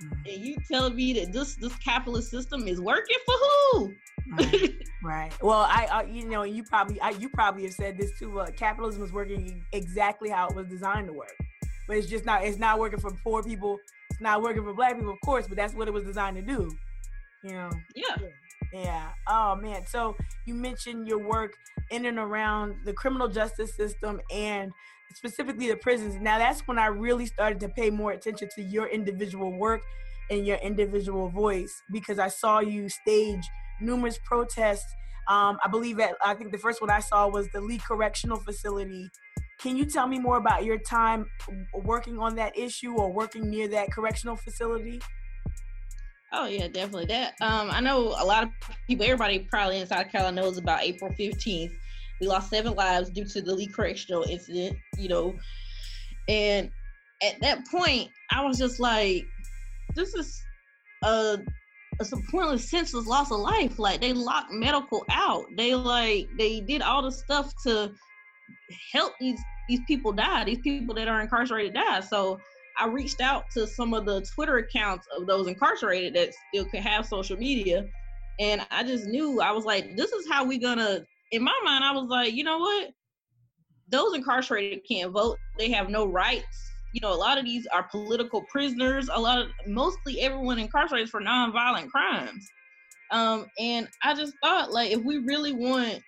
Mm. 0.00 0.34
And 0.34 0.44
you 0.44 0.56
tell 0.70 0.90
me 0.90 1.12
that 1.14 1.32
this 1.32 1.56
this 1.56 1.74
capitalist 1.76 2.30
system 2.30 2.66
is 2.66 2.80
working 2.80 3.16
for 3.26 3.34
who? 3.34 3.94
right. 4.32 4.74
right. 5.04 5.42
Well, 5.42 5.66
I, 5.68 5.88
I, 5.90 6.02
you 6.04 6.28
know, 6.28 6.44
you 6.44 6.62
probably, 6.64 7.00
I, 7.00 7.10
you 7.10 7.28
probably 7.28 7.64
have 7.64 7.74
said 7.74 7.98
this 7.98 8.10
too. 8.18 8.40
Uh, 8.40 8.50
capitalism 8.56 9.02
is 9.02 9.12
working 9.12 9.64
exactly 9.72 10.30
how 10.30 10.48
it 10.48 10.54
was 10.54 10.68
designed 10.68 11.08
to 11.08 11.12
work, 11.12 11.34
but 11.88 11.96
it's 11.96 12.08
just 12.08 12.24
not. 12.24 12.44
It's 12.44 12.58
not 12.58 12.78
working 12.78 13.00
for 13.00 13.10
poor 13.22 13.42
people 13.42 13.78
It's 14.10 14.20
not 14.20 14.42
working 14.42 14.62
for 14.62 14.74
black 14.74 14.96
people, 14.96 15.12
of 15.12 15.20
course, 15.24 15.46
but 15.48 15.56
that's 15.56 15.74
what 15.74 15.88
it 15.88 15.94
was 15.94 16.04
designed 16.04 16.36
to 16.36 16.42
do. 16.42 16.70
You 17.42 17.52
know? 17.52 17.70
Yeah. 17.94 18.16
Yeah. 18.72 19.08
Oh 19.28 19.56
man. 19.56 19.84
So 19.86 20.16
you 20.46 20.54
mentioned 20.54 21.08
your 21.08 21.18
work 21.18 21.54
in 21.90 22.06
and 22.06 22.18
around 22.18 22.76
the 22.84 22.92
criminal 22.92 23.28
justice 23.28 23.74
system 23.74 24.20
and 24.32 24.72
specifically 25.14 25.68
the 25.68 25.76
prisons. 25.76 26.16
Now 26.16 26.38
that's 26.38 26.60
when 26.66 26.78
I 26.78 26.86
really 26.86 27.26
started 27.26 27.60
to 27.60 27.68
pay 27.68 27.90
more 27.90 28.12
attention 28.12 28.48
to 28.56 28.62
your 28.62 28.86
individual 28.86 29.52
work 29.52 29.82
and 30.30 30.46
your 30.46 30.56
individual 30.58 31.28
voice 31.28 31.82
because 31.90 32.18
I 32.18 32.28
saw 32.28 32.60
you 32.60 32.88
stage 32.88 33.44
numerous 33.80 34.18
protests 34.24 34.86
Um, 35.28 35.58
I 35.64 35.68
believe 35.68 35.98
that 35.98 36.16
I 36.24 36.34
think 36.34 36.50
the 36.52 36.58
first 36.58 36.80
one 36.80 36.90
I 36.90 37.00
saw 37.00 37.28
was 37.28 37.48
the 37.50 37.60
Lee 37.60 37.78
Correctional 37.78 38.38
Facility. 38.40 39.08
Can 39.58 39.76
you 39.76 39.84
tell 39.86 40.08
me 40.08 40.18
more 40.18 40.36
about 40.36 40.64
your 40.64 40.78
time 40.78 41.26
working 41.72 42.18
on 42.18 42.34
that 42.36 42.56
issue 42.58 42.94
or 42.96 43.12
working 43.12 43.48
near 43.48 43.68
that 43.68 43.92
correctional 43.92 44.36
facility? 44.36 45.00
Oh 46.32 46.46
yeah, 46.46 46.66
definitely. 46.68 47.06
That 47.06 47.34
um, 47.42 47.70
I 47.70 47.80
know 47.80 48.08
a 48.18 48.24
lot 48.24 48.44
of 48.44 48.50
people. 48.86 49.04
Everybody 49.04 49.40
probably 49.40 49.80
in 49.80 49.86
South 49.86 50.10
Carolina 50.10 50.40
knows 50.40 50.56
about 50.56 50.82
April 50.82 51.12
fifteenth. 51.12 51.72
We 52.22 52.28
lost 52.28 52.50
seven 52.50 52.74
lives 52.74 53.10
due 53.10 53.24
to 53.24 53.42
the 53.42 53.52
Lee 53.52 53.66
Correctional 53.66 54.22
incident. 54.22 54.78
You 54.96 55.08
know, 55.08 55.34
and 56.28 56.70
at 57.20 57.40
that 57.40 57.66
point, 57.66 58.10
I 58.30 58.44
was 58.44 58.58
just 58.58 58.78
like, 58.78 59.24
"This 59.96 60.14
is 60.14 60.40
a, 61.02 61.38
a 62.00 62.04
some 62.04 62.22
pointless, 62.30 62.70
senseless 62.70 63.08
loss 63.08 63.32
of 63.32 63.40
life. 63.40 63.76
Like 63.76 64.00
they 64.00 64.12
locked 64.12 64.52
medical 64.52 65.04
out. 65.10 65.46
They 65.56 65.74
like 65.74 66.28
they 66.38 66.60
did 66.60 66.80
all 66.80 67.02
the 67.02 67.10
stuff 67.10 67.52
to 67.66 67.92
help 68.92 69.14
these 69.18 69.40
these 69.68 69.80
people 69.88 70.12
die. 70.12 70.44
These 70.44 70.60
people 70.60 70.94
that 70.94 71.08
are 71.08 71.20
incarcerated 71.20 71.74
die. 71.74 72.00
So." 72.00 72.40
I 72.78 72.86
reached 72.86 73.20
out 73.20 73.50
to 73.50 73.66
some 73.66 73.92
of 73.92 74.06
the 74.06 74.26
Twitter 74.34 74.56
accounts 74.56 75.06
of 75.14 75.26
those 75.26 75.46
incarcerated 75.46 76.14
that 76.14 76.30
still 76.48 76.64
could 76.64 76.80
have 76.80 77.04
social 77.04 77.36
media. 77.36 77.84
And 78.40 78.62
I 78.70 78.82
just 78.82 79.04
knew 79.08 79.42
I 79.42 79.52
was 79.52 79.66
like, 79.66 79.94
this 79.94 80.10
is 80.10 80.26
how 80.26 80.46
we 80.46 80.58
gonna 80.58 81.04
in 81.32 81.42
my 81.42 81.58
mind, 81.64 81.82
I 81.82 81.92
was 81.92 82.08
like, 82.08 82.34
you 82.34 82.44
know 82.44 82.58
what? 82.58 82.90
Those 83.88 84.14
incarcerated 84.14 84.80
can't 84.88 85.10
vote. 85.10 85.36
They 85.58 85.70
have 85.70 85.88
no 85.88 86.06
rights. 86.06 86.70
You 86.94 87.00
know, 87.00 87.12
a 87.12 87.16
lot 87.16 87.38
of 87.38 87.44
these 87.44 87.66
are 87.72 87.88
political 87.90 88.42
prisoners. 88.50 89.08
A 89.12 89.20
lot 89.20 89.38
of 89.38 89.48
mostly 89.66 90.20
everyone 90.20 90.58
incarcerated 90.58 91.08
for 91.08 91.20
nonviolent 91.20 91.88
crimes. 91.88 92.46
Um, 93.10 93.46
and 93.58 93.88
I 94.02 94.14
just 94.14 94.34
thought 94.42 94.72
like 94.72 94.90
if 94.90 95.02
we 95.02 95.18
really 95.18 95.52
want 95.52 96.02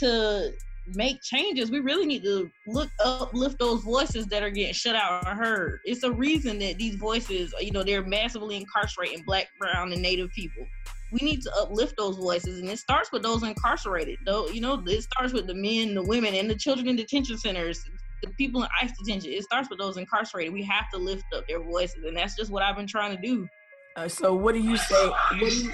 to 0.00 0.52
make 0.94 1.20
changes, 1.22 1.70
we 1.70 1.80
really 1.80 2.06
need 2.06 2.22
to 2.22 2.48
look 2.66 2.88
uplift 3.04 3.58
those 3.58 3.82
voices 3.82 4.26
that 4.26 4.42
are 4.42 4.50
getting 4.50 4.72
shut 4.72 4.96
out 4.96 5.26
or 5.26 5.34
heard. 5.34 5.80
It's 5.84 6.02
a 6.04 6.10
reason 6.10 6.58
that 6.60 6.78
these 6.78 6.96
voices, 6.96 7.52
you 7.60 7.72
know, 7.72 7.82
they're 7.82 8.04
massively 8.04 8.56
incarcerating 8.56 9.22
black, 9.26 9.48
brown, 9.58 9.92
and 9.92 10.00
native 10.00 10.30
people. 10.30 10.64
We 11.12 11.20
need 11.22 11.42
to 11.42 11.52
uplift 11.58 11.96
those 11.96 12.16
voices, 12.16 12.60
and 12.60 12.68
it 12.68 12.78
starts 12.78 13.10
with 13.12 13.22
those 13.22 13.42
incarcerated. 13.42 14.18
Though, 14.26 14.48
you 14.48 14.60
know, 14.60 14.82
it 14.86 15.02
starts 15.02 15.32
with 15.32 15.46
the 15.46 15.54
men, 15.54 15.94
the 15.94 16.02
women, 16.02 16.34
and 16.34 16.50
the 16.50 16.54
children 16.54 16.88
in 16.88 16.96
detention 16.96 17.38
centers, 17.38 17.82
the 18.22 18.30
people 18.36 18.62
in 18.62 18.68
ICE 18.82 18.92
detention. 19.02 19.32
It 19.32 19.42
starts 19.44 19.70
with 19.70 19.78
those 19.78 19.96
incarcerated. 19.96 20.52
We 20.52 20.64
have 20.64 20.90
to 20.92 20.98
lift 20.98 21.24
up 21.34 21.44
their 21.48 21.62
voices, 21.62 22.04
and 22.06 22.16
that's 22.16 22.36
just 22.36 22.50
what 22.50 22.62
I've 22.62 22.76
been 22.76 22.86
trying 22.86 23.16
to 23.16 23.22
do. 23.22 23.48
Uh, 23.96 24.08
so, 24.08 24.34
what 24.34 24.54
do 24.54 24.60
you 24.60 24.76
say? 24.76 25.08
What 25.08 25.38
do 25.40 25.46
you, 25.46 25.72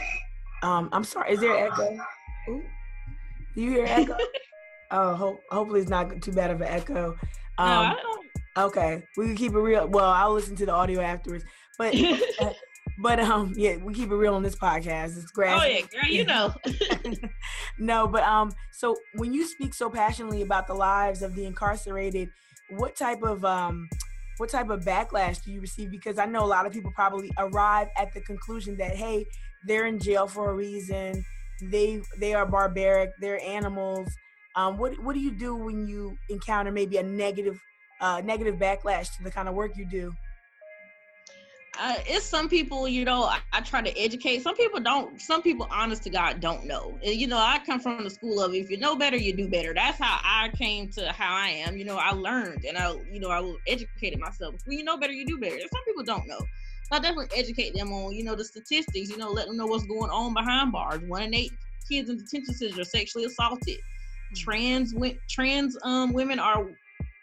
um, 0.62 0.88
I'm 0.92 1.04
sorry. 1.04 1.32
Is 1.32 1.40
there 1.40 1.66
echo? 1.66 1.96
Ooh. 2.48 2.62
Do 3.54 3.62
you 3.62 3.70
hear 3.70 3.86
echo? 3.86 4.16
Oh, 4.90 5.14
hope, 5.14 5.40
hopefully 5.50 5.80
it's 5.80 5.90
not 5.90 6.22
too 6.22 6.30
bad 6.30 6.50
of 6.52 6.60
an 6.60 6.68
echo. 6.68 7.16
Um, 7.58 7.68
no, 7.68 7.80
I 7.80 7.96
don't. 8.00 8.26
Okay, 8.66 9.02
we 9.16 9.26
can 9.26 9.34
keep 9.34 9.52
it 9.52 9.58
real. 9.58 9.88
Well, 9.88 10.04
I'll 10.04 10.32
listen 10.32 10.54
to 10.56 10.66
the 10.66 10.72
audio 10.72 11.00
afterwards. 11.00 11.44
But 11.78 11.94
but 12.98 13.18
um 13.20 13.52
yeah, 13.56 13.76
we 13.76 13.92
keep 13.94 14.10
it 14.10 14.14
real 14.14 14.34
on 14.34 14.42
this 14.42 14.56
podcast. 14.56 15.16
It's 15.16 15.30
great. 15.30 15.52
Oh 15.52 15.64
yeah, 15.64 15.80
girl, 15.80 16.10
you 16.10 16.24
know. 16.24 16.54
no, 17.78 18.06
but 18.06 18.22
um, 18.22 18.52
so 18.72 18.96
when 19.14 19.32
you 19.32 19.46
speak 19.46 19.74
so 19.74 19.90
passionately 19.90 20.42
about 20.42 20.66
the 20.66 20.74
lives 20.74 21.22
of 21.22 21.34
the 21.34 21.44
incarcerated, 21.44 22.28
what 22.70 22.96
type 22.96 23.22
of 23.22 23.44
um 23.44 23.88
what 24.38 24.50
type 24.50 24.70
of 24.70 24.80
backlash 24.84 25.42
do 25.44 25.52
you 25.52 25.60
receive? 25.60 25.90
Because 25.90 26.18
I 26.18 26.26
know 26.26 26.44
a 26.44 26.46
lot 26.46 26.66
of 26.66 26.72
people 26.72 26.92
probably 26.94 27.30
arrive 27.38 27.88
at 27.96 28.12
the 28.12 28.20
conclusion 28.20 28.76
that 28.78 28.96
hey, 28.96 29.26
they're 29.66 29.86
in 29.86 29.98
jail 29.98 30.26
for 30.26 30.50
a 30.50 30.54
reason. 30.54 31.24
They 31.62 32.00
they 32.18 32.34
are 32.34 32.46
barbaric. 32.46 33.10
They're 33.20 33.42
animals. 33.42 34.08
Um, 34.56 34.78
what 34.78 34.98
what 35.02 35.14
do 35.14 35.20
you 35.20 35.32
do 35.32 35.54
when 35.54 35.86
you 35.86 36.16
encounter 36.28 36.70
maybe 36.70 36.96
a 36.98 37.02
negative 37.02 37.60
uh, 38.00 38.22
negative 38.24 38.56
backlash 38.56 39.16
to 39.16 39.24
the 39.24 39.30
kind 39.30 39.48
of 39.48 39.54
work 39.54 39.72
you 39.76 39.86
do? 39.86 40.12
Uh, 41.80 41.96
it's 42.06 42.24
some 42.24 42.48
people, 42.48 42.86
you 42.86 43.04
know, 43.04 43.24
I, 43.24 43.40
I, 43.52 43.60
try 43.60 43.82
to 43.82 43.98
educate. 43.98 44.42
Some 44.42 44.54
people 44.54 44.80
don't. 44.80 45.20
Some 45.20 45.42
people, 45.42 45.66
honest 45.70 46.04
to 46.04 46.10
God, 46.10 46.40
don't 46.40 46.66
know. 46.66 46.98
And, 47.04 47.14
you 47.16 47.26
know, 47.26 47.36
I 47.36 47.60
come 47.66 47.80
from 47.80 48.04
the 48.04 48.10
school 48.10 48.40
of 48.40 48.54
if 48.54 48.70
you 48.70 48.78
know 48.78 48.94
better, 48.94 49.16
you 49.16 49.32
do 49.32 49.48
better. 49.48 49.74
That's 49.74 49.98
how 49.98 50.20
I 50.22 50.50
came 50.56 50.88
to 50.92 51.10
how 51.12 51.34
I 51.34 51.48
am. 51.48 51.76
You 51.76 51.84
know, 51.84 51.96
I 51.96 52.12
learned 52.12 52.64
and 52.64 52.78
I, 52.78 52.94
you 53.10 53.18
know, 53.18 53.30
I 53.30 53.54
educated 53.66 54.20
myself. 54.20 54.54
When 54.66 54.78
you 54.78 54.84
know 54.84 54.96
better, 54.96 55.12
you 55.12 55.26
do 55.26 55.38
better. 55.38 55.56
And 55.56 55.68
some 55.72 55.84
people 55.84 56.04
don't 56.04 56.26
know. 56.28 56.38
So 56.38 56.92
I 56.92 56.98
definitely 57.00 57.36
educate 57.36 57.74
them 57.74 57.92
on, 57.92 58.14
you 58.14 58.24
know, 58.24 58.36
the 58.36 58.44
statistics. 58.44 59.10
You 59.10 59.16
know, 59.16 59.30
let 59.30 59.46
them 59.46 59.56
know 59.56 59.66
what's 59.66 59.86
going 59.86 60.10
on 60.10 60.32
behind 60.32 60.70
bars. 60.70 61.00
One 61.08 61.22
in 61.22 61.34
eight 61.34 61.52
kids 61.90 62.08
in 62.08 62.18
detention 62.18 62.54
centers 62.54 62.78
are 62.78 62.84
sexually 62.84 63.24
assaulted 63.24 63.78
trans 64.34 64.94
trans 65.28 65.76
um 65.82 66.12
women 66.12 66.38
are 66.38 66.66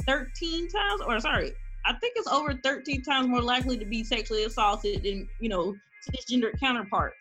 13 0.05 0.67
times 0.69 1.01
or 1.05 1.19
sorry 1.19 1.51
i 1.85 1.93
think 1.93 2.13
it's 2.15 2.27
over 2.27 2.53
13 2.53 3.01
times 3.03 3.27
more 3.27 3.41
likely 3.41 3.77
to 3.77 3.85
be 3.85 4.03
sexually 4.03 4.43
assaulted 4.43 5.03
than 5.03 5.27
you 5.39 5.49
know 5.49 5.75
cisgender 6.09 6.57
counterparts 6.59 7.17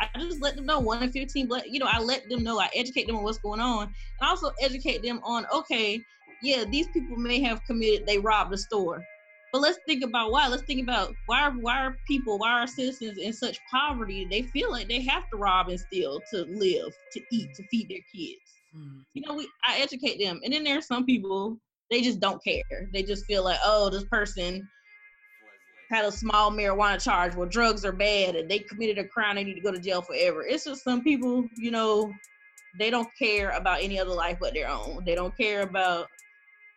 i 0.00 0.18
just 0.18 0.42
let 0.42 0.56
them 0.56 0.66
know 0.66 0.80
one 0.80 1.02
in 1.02 1.12
15 1.12 1.46
black 1.46 1.64
you 1.66 1.78
know 1.78 1.88
i 1.90 2.00
let 2.00 2.28
them 2.28 2.42
know 2.42 2.58
i 2.58 2.68
educate 2.74 3.06
them 3.06 3.16
on 3.16 3.22
what's 3.22 3.38
going 3.38 3.60
on 3.60 3.84
and 3.84 4.28
also 4.28 4.50
educate 4.60 5.02
them 5.02 5.20
on 5.22 5.46
okay 5.52 6.00
yeah 6.42 6.64
these 6.64 6.88
people 6.88 7.16
may 7.16 7.40
have 7.40 7.64
committed 7.64 8.06
they 8.06 8.18
robbed 8.18 8.52
a 8.52 8.58
store 8.58 9.04
but 9.54 9.60
let's 9.60 9.78
think 9.86 10.02
about 10.02 10.32
why. 10.32 10.48
Let's 10.48 10.64
think 10.64 10.82
about 10.82 11.14
why 11.26 11.42
are, 11.42 11.52
why 11.52 11.86
are 11.86 11.96
people, 12.08 12.40
why 12.40 12.60
are 12.60 12.66
citizens 12.66 13.18
in 13.18 13.32
such 13.32 13.60
poverty? 13.70 14.26
They 14.28 14.42
feel 14.42 14.68
like 14.68 14.88
they 14.88 15.00
have 15.02 15.30
to 15.30 15.36
rob 15.36 15.68
and 15.68 15.78
steal 15.78 16.20
to 16.32 16.38
live, 16.46 16.92
to 17.12 17.20
eat, 17.30 17.54
to 17.54 17.62
feed 17.70 17.88
their 17.88 18.00
kids. 18.12 18.42
Mm. 18.76 19.04
You 19.12 19.22
know, 19.24 19.34
we 19.36 19.48
I 19.64 19.78
educate 19.78 20.18
them, 20.18 20.40
and 20.42 20.52
then 20.52 20.64
there's 20.64 20.88
some 20.88 21.06
people 21.06 21.56
they 21.90 22.00
just 22.00 22.20
don't 22.20 22.42
care. 22.42 22.88
They 22.92 23.02
just 23.02 23.26
feel 23.26 23.44
like, 23.44 23.58
oh, 23.64 23.90
this 23.90 24.04
person 24.04 24.68
had 25.90 26.04
a 26.04 26.12
small 26.12 26.50
marijuana 26.50 27.02
charge. 27.02 27.34
Well, 27.34 27.48
drugs 27.48 27.84
are 27.84 27.92
bad, 27.92 28.36
and 28.36 28.50
they 28.50 28.60
committed 28.60 28.98
a 28.98 29.06
crime. 29.06 29.36
They 29.36 29.44
need 29.44 29.54
to 29.54 29.60
go 29.60 29.72
to 29.72 29.78
jail 29.78 30.02
forever. 30.02 30.42
It's 30.42 30.64
just 30.64 30.82
some 30.82 31.02
people, 31.02 31.46
you 31.56 31.70
know, 31.70 32.12
they 32.78 32.90
don't 32.90 33.08
care 33.18 33.50
about 33.50 33.82
any 33.82 34.00
other 34.00 34.14
life 34.14 34.38
but 34.40 34.54
their 34.54 34.68
own. 34.68 35.04
They 35.04 35.14
don't 35.14 35.36
care 35.36 35.62
about 35.62 36.08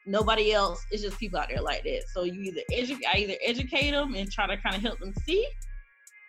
nobody 0.05 0.53
else. 0.53 0.85
It's 0.91 1.01
just 1.01 1.17
people 1.19 1.39
out 1.39 1.49
there 1.49 1.61
like 1.61 1.83
that. 1.83 2.03
So 2.13 2.23
you 2.23 2.41
either 2.41 2.61
educate, 2.73 3.07
I 3.11 3.17
either 3.17 3.35
educate 3.43 3.91
them 3.91 4.13
and 4.15 4.31
try 4.31 4.47
to 4.47 4.57
kind 4.57 4.75
of 4.75 4.81
help 4.81 4.99
them 4.99 5.13
see, 5.25 5.47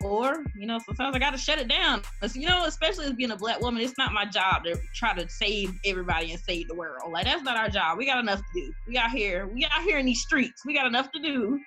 or 0.04 0.44
you 0.54 0.66
know 0.66 0.78
sometimes 0.78 1.14
i 1.14 1.18
gotta 1.18 1.38
shut 1.38 1.58
it 1.58 1.66
down 1.66 2.00
you 2.34 2.46
know 2.46 2.64
especially 2.66 3.04
as 3.06 3.12
being 3.14 3.32
a 3.32 3.36
black 3.36 3.60
woman 3.60 3.82
it's 3.82 3.98
not 3.98 4.12
my 4.12 4.24
job 4.24 4.62
to 4.62 4.76
try 4.94 5.12
to 5.12 5.28
save 5.28 5.72
everybody 5.84 6.30
and 6.30 6.40
save 6.40 6.68
the 6.68 6.74
world 6.74 7.10
like 7.10 7.24
that's 7.24 7.42
not 7.42 7.56
our 7.56 7.68
job 7.68 7.98
we 7.98 8.06
got 8.06 8.18
enough 8.18 8.38
to 8.38 8.44
do 8.54 8.72
we 8.86 8.96
out 8.96 9.10
here 9.10 9.48
we 9.48 9.64
out 9.64 9.82
here 9.82 9.98
in 9.98 10.06
these 10.06 10.20
streets 10.20 10.62
we 10.64 10.74
got 10.74 10.86
enough 10.86 11.10
to 11.10 11.20
do 11.20 11.58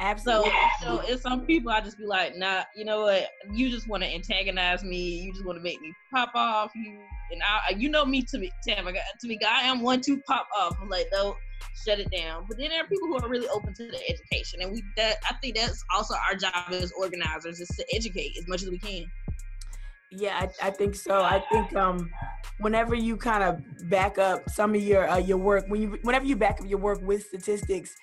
Absolutely. 0.00 0.50
So, 0.82 1.02
it's 1.06 1.22
some 1.22 1.44
people 1.44 1.70
I 1.70 1.82
just 1.82 1.98
be 1.98 2.06
like, 2.06 2.34
nah, 2.34 2.62
you 2.74 2.86
know 2.86 3.02
what? 3.02 3.28
You 3.52 3.68
just 3.68 3.86
want 3.86 4.02
to 4.02 4.08
antagonize 4.08 4.82
me. 4.82 5.20
You 5.20 5.30
just 5.30 5.44
want 5.44 5.58
to 5.58 5.62
make 5.62 5.78
me 5.82 5.92
pop 6.10 6.30
off. 6.34 6.72
You 6.74 6.98
and 7.30 7.42
I, 7.42 7.74
you 7.74 7.90
know 7.90 8.06
me 8.06 8.22
to 8.22 8.38
me, 8.38 8.50
Tam. 8.66 8.88
I 8.88 8.92
got 8.92 9.02
to 9.20 9.28
me, 9.28 9.38
I 9.46 9.60
am 9.62 9.82
one 9.82 10.00
to 10.02 10.18
pop 10.22 10.48
off. 10.56 10.76
I'm 10.80 10.88
like, 10.88 11.06
no, 11.12 11.36
shut 11.84 11.98
it 11.98 12.10
down. 12.10 12.44
But 12.48 12.58
then 12.58 12.70
there 12.70 12.82
are 12.82 12.86
people 12.86 13.08
who 13.08 13.18
are 13.18 13.28
really 13.28 13.48
open 13.48 13.74
to 13.74 13.86
the 13.86 14.00
education, 14.08 14.60
and 14.62 14.72
we 14.72 14.82
that 14.96 15.16
I 15.28 15.34
think 15.34 15.56
that's 15.56 15.84
also 15.94 16.14
our 16.28 16.36
job 16.36 16.52
as 16.70 16.92
organizers 16.92 17.60
is 17.60 17.68
to 17.68 17.84
educate 17.94 18.32
as 18.38 18.48
much 18.48 18.62
as 18.62 18.70
we 18.70 18.78
can. 18.78 19.04
Yeah, 20.12 20.40
I, 20.62 20.68
I 20.68 20.70
think 20.70 20.96
so. 20.96 21.22
I 21.22 21.42
think 21.52 21.74
um, 21.76 22.10
whenever 22.58 22.96
you 22.96 23.16
kind 23.16 23.44
of 23.44 23.88
back 23.88 24.18
up 24.18 24.48
some 24.50 24.74
of 24.74 24.82
your 24.82 25.08
uh, 25.08 25.18
your 25.18 25.38
work, 25.38 25.66
when 25.68 25.82
you 25.82 25.98
whenever 26.02 26.24
you 26.24 26.36
back 26.36 26.60
up 26.60 26.68
your 26.68 26.80
work 26.80 27.00
with 27.02 27.24
statistics, 27.24 27.94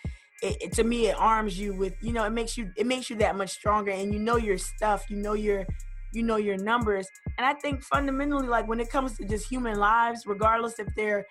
it, 0.42 0.58
it, 0.62 0.72
to 0.74 0.84
me 0.86 1.08
it 1.08 1.16
arms 1.18 1.60
you 1.60 1.74
with 1.74 1.94
you 2.02 2.14
know 2.14 2.24
it 2.24 2.30
makes 2.30 2.58
you 2.58 2.72
it 2.78 2.86
makes 2.86 3.10
you 3.10 3.18
that 3.18 3.36
much 3.36 3.50
stronger, 3.50 3.92
and 3.92 4.14
you 4.14 4.20
know 4.20 4.38
your 4.38 4.58
stuff, 4.58 5.06
you 5.10 5.18
know 5.18 5.34
your 5.34 5.66
you 6.14 6.24
know 6.24 6.38
your 6.38 6.58
numbers, 6.58 7.08
and 7.38 7.46
I 7.46 7.54
think 7.56 7.84
fundamentally, 7.84 8.48
like 8.48 8.70
when 8.70 8.80
it 8.80 8.90
comes 8.90 9.18
to 9.18 9.26
just 9.26 9.50
human 9.50 9.78
lives, 9.78 10.24
regardless 10.26 10.80
if 10.80 10.88
they're 10.96 11.26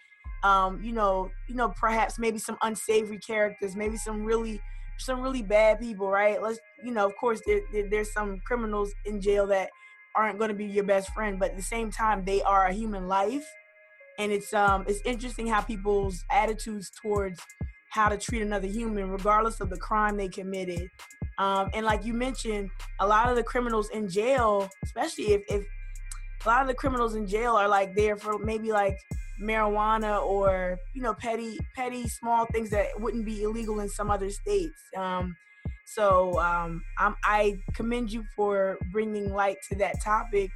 um, 0.46 0.80
you 0.82 0.92
know, 0.92 1.30
you 1.48 1.56
know, 1.56 1.68
perhaps 1.68 2.18
maybe 2.18 2.38
some 2.38 2.56
unsavory 2.62 3.18
characters, 3.18 3.74
maybe 3.74 3.96
some 3.96 4.24
really, 4.24 4.60
some 4.98 5.20
really 5.20 5.42
bad 5.42 5.80
people, 5.80 6.08
right? 6.08 6.40
Let's, 6.40 6.60
you 6.84 6.92
know, 6.92 7.04
of 7.04 7.16
course, 7.16 7.40
there, 7.46 7.60
there, 7.72 7.88
there's 7.90 8.12
some 8.12 8.38
criminals 8.46 8.92
in 9.04 9.20
jail 9.20 9.46
that 9.48 9.70
aren't 10.14 10.38
going 10.38 10.48
to 10.48 10.54
be 10.54 10.66
your 10.66 10.84
best 10.84 11.12
friend, 11.12 11.38
but 11.38 11.50
at 11.50 11.56
the 11.56 11.62
same 11.62 11.90
time, 11.90 12.24
they 12.24 12.42
are 12.42 12.66
a 12.66 12.72
human 12.72 13.08
life, 13.08 13.46
and 14.18 14.30
it's 14.30 14.54
um, 14.54 14.84
it's 14.86 15.00
interesting 15.04 15.46
how 15.46 15.60
people's 15.60 16.24
attitudes 16.30 16.90
towards 17.02 17.40
how 17.90 18.08
to 18.08 18.16
treat 18.16 18.42
another 18.42 18.68
human, 18.68 19.10
regardless 19.10 19.60
of 19.60 19.68
the 19.68 19.76
crime 19.76 20.16
they 20.16 20.28
committed. 20.28 20.88
Um, 21.38 21.70
and 21.74 21.84
like 21.84 22.04
you 22.04 22.14
mentioned, 22.14 22.70
a 23.00 23.06
lot 23.06 23.28
of 23.28 23.36
the 23.36 23.42
criminals 23.42 23.90
in 23.90 24.08
jail, 24.08 24.68
especially 24.84 25.32
if, 25.34 25.42
if 25.48 25.64
a 26.44 26.48
lot 26.48 26.62
of 26.62 26.68
the 26.68 26.74
criminals 26.74 27.14
in 27.14 27.26
jail 27.26 27.56
are 27.56 27.68
like 27.68 27.94
there 27.94 28.16
for 28.16 28.38
maybe 28.38 28.70
like 28.72 28.96
marijuana 29.40 30.22
or 30.22 30.78
you 30.94 31.02
know 31.02 31.14
petty 31.14 31.58
petty 31.74 32.08
small 32.08 32.46
things 32.46 32.70
that 32.70 32.88
wouldn't 32.98 33.24
be 33.24 33.42
illegal 33.42 33.80
in 33.80 33.88
some 33.88 34.10
other 34.10 34.30
states 34.30 34.80
um, 34.96 35.36
so 35.86 36.38
um, 36.40 36.82
i 37.24 37.56
commend 37.74 38.12
you 38.12 38.24
for 38.34 38.78
bringing 38.92 39.32
light 39.32 39.58
to 39.68 39.76
that 39.76 39.94
topic 40.02 40.50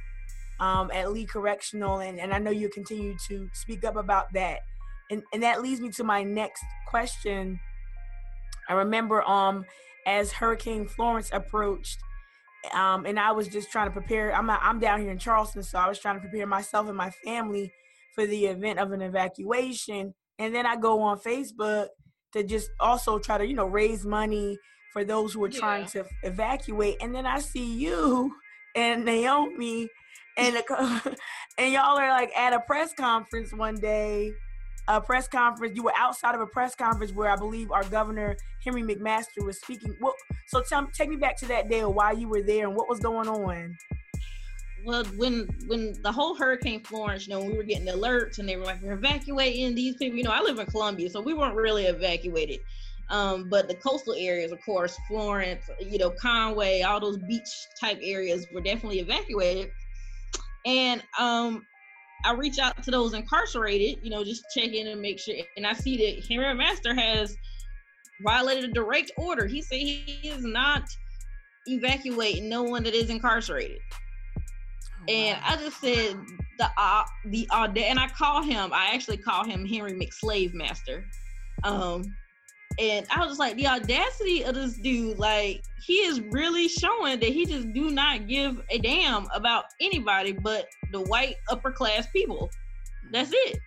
um, 0.61 0.91
at 0.93 1.11
Lee 1.11 1.25
Correctional, 1.25 1.99
and, 1.99 2.19
and 2.19 2.31
I 2.31 2.37
know 2.37 2.51
you 2.51 2.69
continue 2.69 3.15
to 3.27 3.49
speak 3.51 3.83
up 3.83 3.95
about 3.95 4.31
that. 4.33 4.59
And, 5.09 5.23
and 5.33 5.43
that 5.43 5.61
leads 5.61 5.81
me 5.81 5.89
to 5.93 6.03
my 6.03 6.23
next 6.23 6.63
question. 6.87 7.59
I 8.69 8.73
remember 8.73 9.27
um, 9.27 9.65
as 10.05 10.31
Hurricane 10.31 10.87
Florence 10.87 11.31
approached, 11.33 11.97
um, 12.73 13.05
and 13.05 13.19
I 13.19 13.31
was 13.31 13.47
just 13.47 13.71
trying 13.71 13.87
to 13.87 13.91
prepare. 13.91 14.33
I'm 14.33 14.47
I'm 14.49 14.79
down 14.79 15.01
here 15.01 15.09
in 15.09 15.17
Charleston, 15.17 15.63
so 15.63 15.79
I 15.79 15.89
was 15.89 15.97
trying 15.97 16.15
to 16.15 16.21
prepare 16.21 16.45
myself 16.45 16.87
and 16.87 16.95
my 16.95 17.09
family 17.09 17.73
for 18.15 18.25
the 18.25 18.45
event 18.45 18.79
of 18.79 18.91
an 18.91 19.01
evacuation. 19.01 20.13
And 20.39 20.53
then 20.53 20.65
I 20.65 20.75
go 20.75 21.01
on 21.01 21.19
Facebook 21.19 21.87
to 22.33 22.43
just 22.43 22.69
also 22.79 23.19
try 23.19 23.37
to 23.37 23.45
you 23.45 23.55
know 23.55 23.67
raise 23.67 24.05
money 24.05 24.57
for 24.93 25.03
those 25.03 25.33
who 25.33 25.43
are 25.43 25.49
yeah. 25.49 25.59
trying 25.59 25.85
to 25.87 26.05
evacuate. 26.23 26.97
And 27.01 27.13
then 27.13 27.25
I 27.25 27.39
see 27.39 27.73
you 27.73 28.33
and 28.75 29.05
Naomi 29.05 29.87
and 30.37 30.55
the, 30.55 31.17
and 31.57 31.73
y'all 31.73 31.97
are 31.97 32.09
like 32.09 32.35
at 32.37 32.53
a 32.53 32.59
press 32.61 32.93
conference 32.93 33.53
one 33.53 33.75
day 33.75 34.31
a 34.87 34.99
press 34.99 35.27
conference 35.27 35.75
you 35.75 35.83
were 35.83 35.93
outside 35.97 36.35
of 36.35 36.41
a 36.41 36.47
press 36.47 36.73
conference 36.75 37.11
where 37.11 37.29
i 37.29 37.35
believe 37.35 37.71
our 37.71 37.83
governor 37.85 38.35
henry 38.63 38.81
mcmaster 38.81 39.45
was 39.45 39.59
speaking 39.59 39.95
well 40.01 40.13
so 40.47 40.61
tell, 40.61 40.87
take 40.93 41.09
me 41.09 41.15
back 41.15 41.37
to 41.37 41.45
that 41.45 41.69
day 41.69 41.81
of 41.81 41.93
why 41.93 42.11
you 42.11 42.27
were 42.27 42.41
there 42.41 42.67
and 42.67 42.75
what 42.75 42.89
was 42.89 42.99
going 42.99 43.27
on 43.27 43.75
well 44.85 45.03
when 45.17 45.47
when 45.67 45.93
the 46.01 46.11
whole 46.11 46.35
hurricane 46.35 46.83
florence 46.83 47.27
you 47.27 47.33
know 47.33 47.43
we 47.43 47.53
were 47.53 47.63
getting 47.63 47.87
alerts 47.87 48.39
and 48.39 48.47
they 48.47 48.55
were 48.55 48.65
like 48.65 48.81
we're 48.81 48.93
evacuating 48.93 49.75
these 49.75 49.95
people 49.97 50.17
you 50.17 50.23
know 50.23 50.31
i 50.31 50.41
live 50.41 50.59
in 50.59 50.65
columbia 50.65 51.09
so 51.09 51.21
we 51.21 51.33
weren't 51.33 51.55
really 51.55 51.85
evacuated 51.85 52.59
um, 53.11 53.49
but 53.49 53.67
the 53.67 53.75
coastal 53.75 54.15
areas, 54.17 54.53
of 54.53 54.63
course, 54.63 54.97
Florence, 55.09 55.69
you 55.81 55.97
know, 55.97 56.11
Conway, 56.11 56.81
all 56.81 57.01
those 57.01 57.17
beach 57.17 57.67
type 57.79 57.99
areas 58.01 58.47
were 58.53 58.61
definitely 58.61 58.99
evacuated. 58.99 59.69
And 60.65 61.03
um, 61.19 61.65
I 62.23 62.33
reach 62.33 62.57
out 62.57 62.81
to 62.83 62.89
those 62.89 63.13
incarcerated, 63.13 63.99
you 64.01 64.11
know, 64.11 64.23
just 64.23 64.45
check 64.55 64.69
in 64.71 64.87
and 64.87 65.01
make 65.01 65.19
sure. 65.19 65.35
And 65.57 65.67
I 65.67 65.73
see 65.73 65.97
that 65.97 66.25
Henry 66.25 66.53
Master 66.55 66.95
has 66.95 67.35
violated 68.23 68.69
a 68.69 68.73
direct 68.73 69.11
order. 69.17 69.45
He 69.45 69.61
said 69.61 69.79
he 69.79 70.21
is 70.23 70.45
not 70.45 70.83
evacuating 71.65 72.47
no 72.47 72.63
one 72.63 72.83
that 72.83 72.93
is 72.93 73.09
incarcerated. 73.09 73.79
And 75.07 75.39
I 75.43 75.55
just 75.57 75.79
said 75.81 76.15
the 76.57 76.69
uh, 76.77 77.03
the 77.25 77.47
uh, 77.51 77.67
and 77.75 77.99
I 77.99 78.07
call 78.07 78.43
him. 78.43 78.71
I 78.73 78.91
actually 78.93 79.17
call 79.17 79.43
him 79.43 79.65
Henry 79.65 79.93
McSlave 79.93 80.53
Master. 80.53 81.03
Um, 81.63 82.03
and 82.79 83.05
I 83.11 83.19
was 83.19 83.29
just 83.29 83.39
like, 83.39 83.55
the 83.57 83.67
audacity 83.67 84.43
of 84.43 84.55
this 84.55 84.77
dude, 84.77 85.19
like 85.19 85.61
he 85.85 85.95
is 85.95 86.21
really 86.21 86.67
showing 86.67 87.19
that 87.19 87.29
he 87.29 87.45
just 87.45 87.73
do 87.73 87.89
not 87.89 88.27
give 88.27 88.61
a 88.69 88.77
damn 88.77 89.27
about 89.33 89.65
anybody 89.79 90.31
but 90.31 90.67
the 90.91 91.01
white 91.01 91.35
upper 91.49 91.71
class 91.71 92.07
people. 92.13 92.49
That's 93.11 93.31
it. 93.33 93.59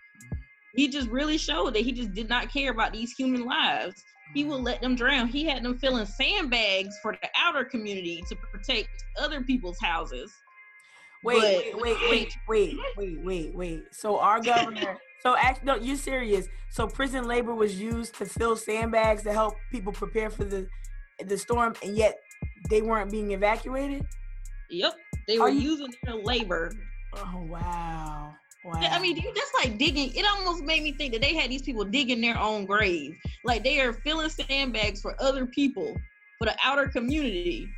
He 0.75 0.89
just 0.89 1.09
really 1.09 1.39
showed 1.39 1.75
that 1.75 1.83
he 1.83 1.93
just 1.93 2.15
did 2.15 2.29
not 2.29 2.53
care 2.53 2.71
about 2.71 2.93
these 2.93 3.13
human 3.13 3.45
lives. 3.45 4.03
He 4.35 4.45
will 4.45 4.61
let 4.61 4.81
them 4.81 4.97
drown. 4.97 5.29
He 5.29 5.45
had 5.45 5.63
them 5.63 5.79
filling 5.79 6.07
sandbags 6.07 6.99
for 7.01 7.13
the 7.13 7.29
outer 7.39 7.65
community 7.65 8.25
to 8.29 8.37
protect 8.37 8.89
other 9.21 9.43
people's 9.43 9.79
houses. 9.81 10.33
Wait, 11.25 11.75
wait, 11.75 11.99
wait, 12.11 12.29
wait, 12.49 12.77
wait, 12.97 13.19
wait, 13.25 13.55
wait. 13.55 13.85
So 13.93 14.19
our 14.19 14.41
governor 14.41 14.99
so, 15.25 15.35
actually, 15.39 15.65
no, 15.65 15.77
you're 15.77 15.97
serious. 15.97 16.49
So, 16.69 16.87
prison 16.87 17.27
labor 17.27 17.55
was 17.55 17.81
used 17.81 18.15
to 18.17 18.27
fill 18.27 18.57
sandbags 18.57 19.23
to 19.23 19.33
help 19.33 19.55
people 19.73 19.93
prepare 19.93 20.29
for 20.29 20.45
the 20.45 20.69
the 21.25 21.39
storm, 21.39 21.75
and 21.83 21.97
yet 21.97 22.19
they 22.69 22.83
weren't 22.83 23.11
being 23.11 23.31
evacuated. 23.31 24.05
Yep, 24.69 24.95
they 25.27 25.39
were 25.39 25.49
you- 25.49 25.71
using 25.71 25.95
their 26.03 26.17
labor. 26.17 26.73
Oh 27.15 27.47
wow. 27.49 28.35
Wow. 28.65 28.81
I 28.81 28.99
mean, 28.99 29.23
that's 29.35 29.53
like 29.55 29.79
digging. 29.79 30.13
It 30.15 30.27
almost 30.27 30.65
made 30.65 30.83
me 30.83 30.93
think 30.93 31.13
that 31.13 31.23
they 31.23 31.35
had 31.35 31.51
these 31.51 31.63
people 31.63 31.85
digging 31.85 32.21
their 32.21 32.39
own 32.39 32.65
grave. 32.67 33.15
Like 33.45 33.63
they 33.63 33.81
are 33.81 33.93
filling 33.93 34.31
sandbags 34.31 35.01
for 35.01 35.15
other 35.23 35.47
people, 35.47 35.95
for 36.39 36.47
the 36.47 36.57
outer 36.63 36.89
community, 36.89 37.69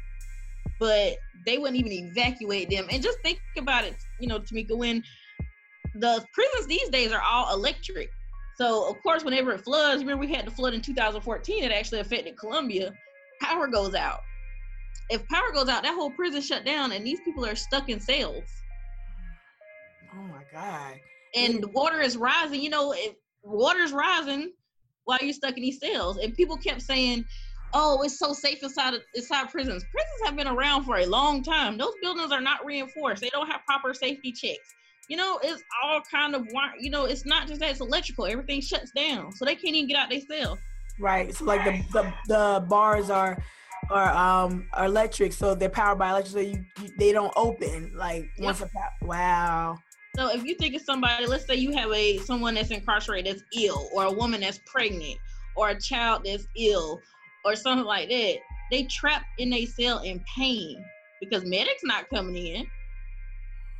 but 0.78 1.16
they 1.44 1.58
wouldn't 1.58 1.78
even 1.78 1.92
evacuate 1.92 2.70
them. 2.70 2.86
And 2.90 3.02
just 3.02 3.18
think 3.22 3.38
about 3.58 3.84
it, 3.84 3.96
you 4.20 4.28
know, 4.28 4.40
Tamika, 4.40 4.76
when 4.76 5.02
the 5.94 6.24
prisons 6.32 6.66
these 6.66 6.88
days 6.90 7.12
are 7.12 7.22
all 7.22 7.54
electric. 7.54 8.10
So 8.56 8.88
of 8.88 9.02
course, 9.02 9.24
whenever 9.24 9.52
it 9.52 9.62
floods, 9.62 10.02
remember 10.02 10.20
we 10.26 10.32
had 10.32 10.46
the 10.46 10.50
flood 10.50 10.74
in 10.74 10.80
2014. 10.80 11.64
It 11.64 11.72
actually 11.72 12.00
affected 12.00 12.38
Columbia. 12.38 12.92
Power 13.40 13.66
goes 13.68 13.94
out. 13.94 14.20
If 15.08 15.26
power 15.28 15.52
goes 15.52 15.68
out, 15.68 15.82
that 15.84 15.94
whole 15.94 16.10
prison 16.10 16.40
shut 16.40 16.64
down, 16.64 16.92
and 16.92 17.06
these 17.06 17.20
people 17.24 17.46
are 17.46 17.54
stuck 17.54 17.88
in 17.88 18.00
cells. 18.00 18.42
Oh 20.12 20.22
my 20.22 20.42
god! 20.52 20.94
And 21.36 21.62
the 21.62 21.68
water 21.68 22.00
is 22.00 22.16
rising. 22.16 22.60
You 22.60 22.70
know, 22.70 22.94
water 23.42 23.80
is 23.80 23.92
rising 23.92 24.52
while 25.04 25.18
you're 25.20 25.32
stuck 25.32 25.56
in 25.56 25.62
these 25.62 25.78
cells. 25.78 26.16
And 26.16 26.34
people 26.34 26.56
kept 26.56 26.82
saying, 26.82 27.24
"Oh, 27.76 28.02
it's 28.02 28.18
so 28.18 28.32
safe 28.32 28.62
inside 28.62 28.94
of, 28.94 29.02
inside 29.14 29.50
prisons." 29.50 29.84
Prisons 29.92 30.20
have 30.24 30.36
been 30.36 30.48
around 30.48 30.84
for 30.84 30.98
a 30.98 31.06
long 31.06 31.42
time. 31.42 31.76
Those 31.78 31.94
buildings 32.02 32.32
are 32.32 32.40
not 32.40 32.64
reinforced. 32.64 33.22
They 33.22 33.30
don't 33.30 33.50
have 33.50 33.60
proper 33.66 33.94
safety 33.94 34.32
checks 34.32 34.74
you 35.08 35.16
know, 35.16 35.38
it's 35.42 35.62
all 35.82 36.02
kind 36.10 36.34
of 36.34 36.46
you 36.80 36.90
know, 36.90 37.04
it's 37.04 37.24
not 37.24 37.46
just 37.46 37.60
that 37.60 37.70
it's 37.70 37.80
electrical. 37.80 38.26
Everything 38.26 38.60
shuts 38.60 38.90
down, 38.90 39.32
so 39.32 39.44
they 39.44 39.54
can't 39.54 39.74
even 39.74 39.88
get 39.88 39.98
out 39.98 40.10
their 40.10 40.20
cell. 40.20 40.58
Right. 40.98 41.34
So 41.34 41.44
like 41.44 41.64
the, 41.64 41.84
the 41.92 42.14
the 42.26 42.66
bars 42.68 43.10
are 43.10 43.42
are 43.90 44.10
um 44.10 44.66
are 44.72 44.86
electric, 44.86 45.32
so 45.32 45.54
they're 45.54 45.68
powered 45.68 45.98
by 45.98 46.10
electric. 46.10 46.32
So 46.32 46.40
you, 46.40 46.64
you 46.82 46.88
they 46.98 47.12
don't 47.12 47.32
open 47.36 47.92
like 47.94 48.28
once 48.38 48.60
a 48.60 48.70
wow. 49.02 49.78
So 50.16 50.30
if 50.30 50.44
you 50.44 50.54
think 50.54 50.74
of 50.74 50.82
somebody, 50.82 51.26
let's 51.26 51.46
say 51.46 51.56
you 51.56 51.72
have 51.72 51.92
a 51.92 52.18
someone 52.18 52.54
that's 52.54 52.70
incarcerated 52.70 53.34
that's 53.34 53.44
ill, 53.56 53.88
or 53.92 54.04
a 54.04 54.12
woman 54.12 54.40
that's 54.40 54.58
pregnant, 54.66 55.18
or 55.54 55.68
a 55.68 55.80
child 55.80 56.22
that's 56.24 56.46
ill, 56.56 57.00
or 57.46 57.56
something 57.56 57.86
like 57.86 58.08
that, 58.08 58.36
they 58.70 58.82
trapped 58.84 59.26
in 59.38 59.52
a 59.52 59.64
cell 59.64 60.00
in 60.00 60.22
pain 60.36 60.84
because 61.20 61.44
medics 61.44 61.82
not 61.84 62.08
coming 62.10 62.36
in 62.36 62.66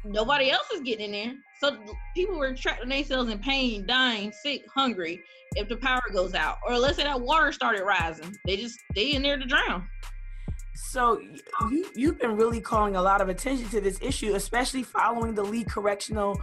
nobody 0.09 0.51
else 0.51 0.71
is 0.75 0.81
getting 0.83 1.07
in 1.07 1.13
there. 1.13 1.35
So 1.61 1.77
people 2.15 2.39
were 2.39 2.55
trapped 2.55 2.83
in 2.83 2.89
their 2.89 3.05
cells 3.05 3.29
in 3.29 3.39
pain, 3.39 3.87
dying, 3.87 4.33
sick, 4.33 4.65
hungry 4.75 5.21
if 5.55 5.69
the 5.69 5.77
power 5.77 6.03
goes 6.13 6.35
out. 6.35 6.59
Or 6.67 6.79
let's 6.79 6.97
say 6.97 7.05
that 7.05 7.21
water 7.21 7.53
started 7.53 7.83
rising. 7.83 8.37
They 8.45 8.57
just 8.57 8.79
stay 8.93 9.15
in 9.15 9.23
there 9.23 9.39
to 9.39 9.45
drown. 9.45 9.87
So 10.75 11.19
you 11.71 11.87
you've 11.95 12.19
been 12.19 12.37
really 12.37 12.61
calling 12.61 12.97
a 12.97 13.03
lot 13.03 13.21
of 13.23 13.29
attention 13.29 13.69
to 13.71 13.81
this 13.81 13.99
issue, 14.03 14.35
especially 14.35 14.83
following 14.83 15.35
the 15.35 15.43
Lee 15.43 15.65
Correctional 15.65 16.41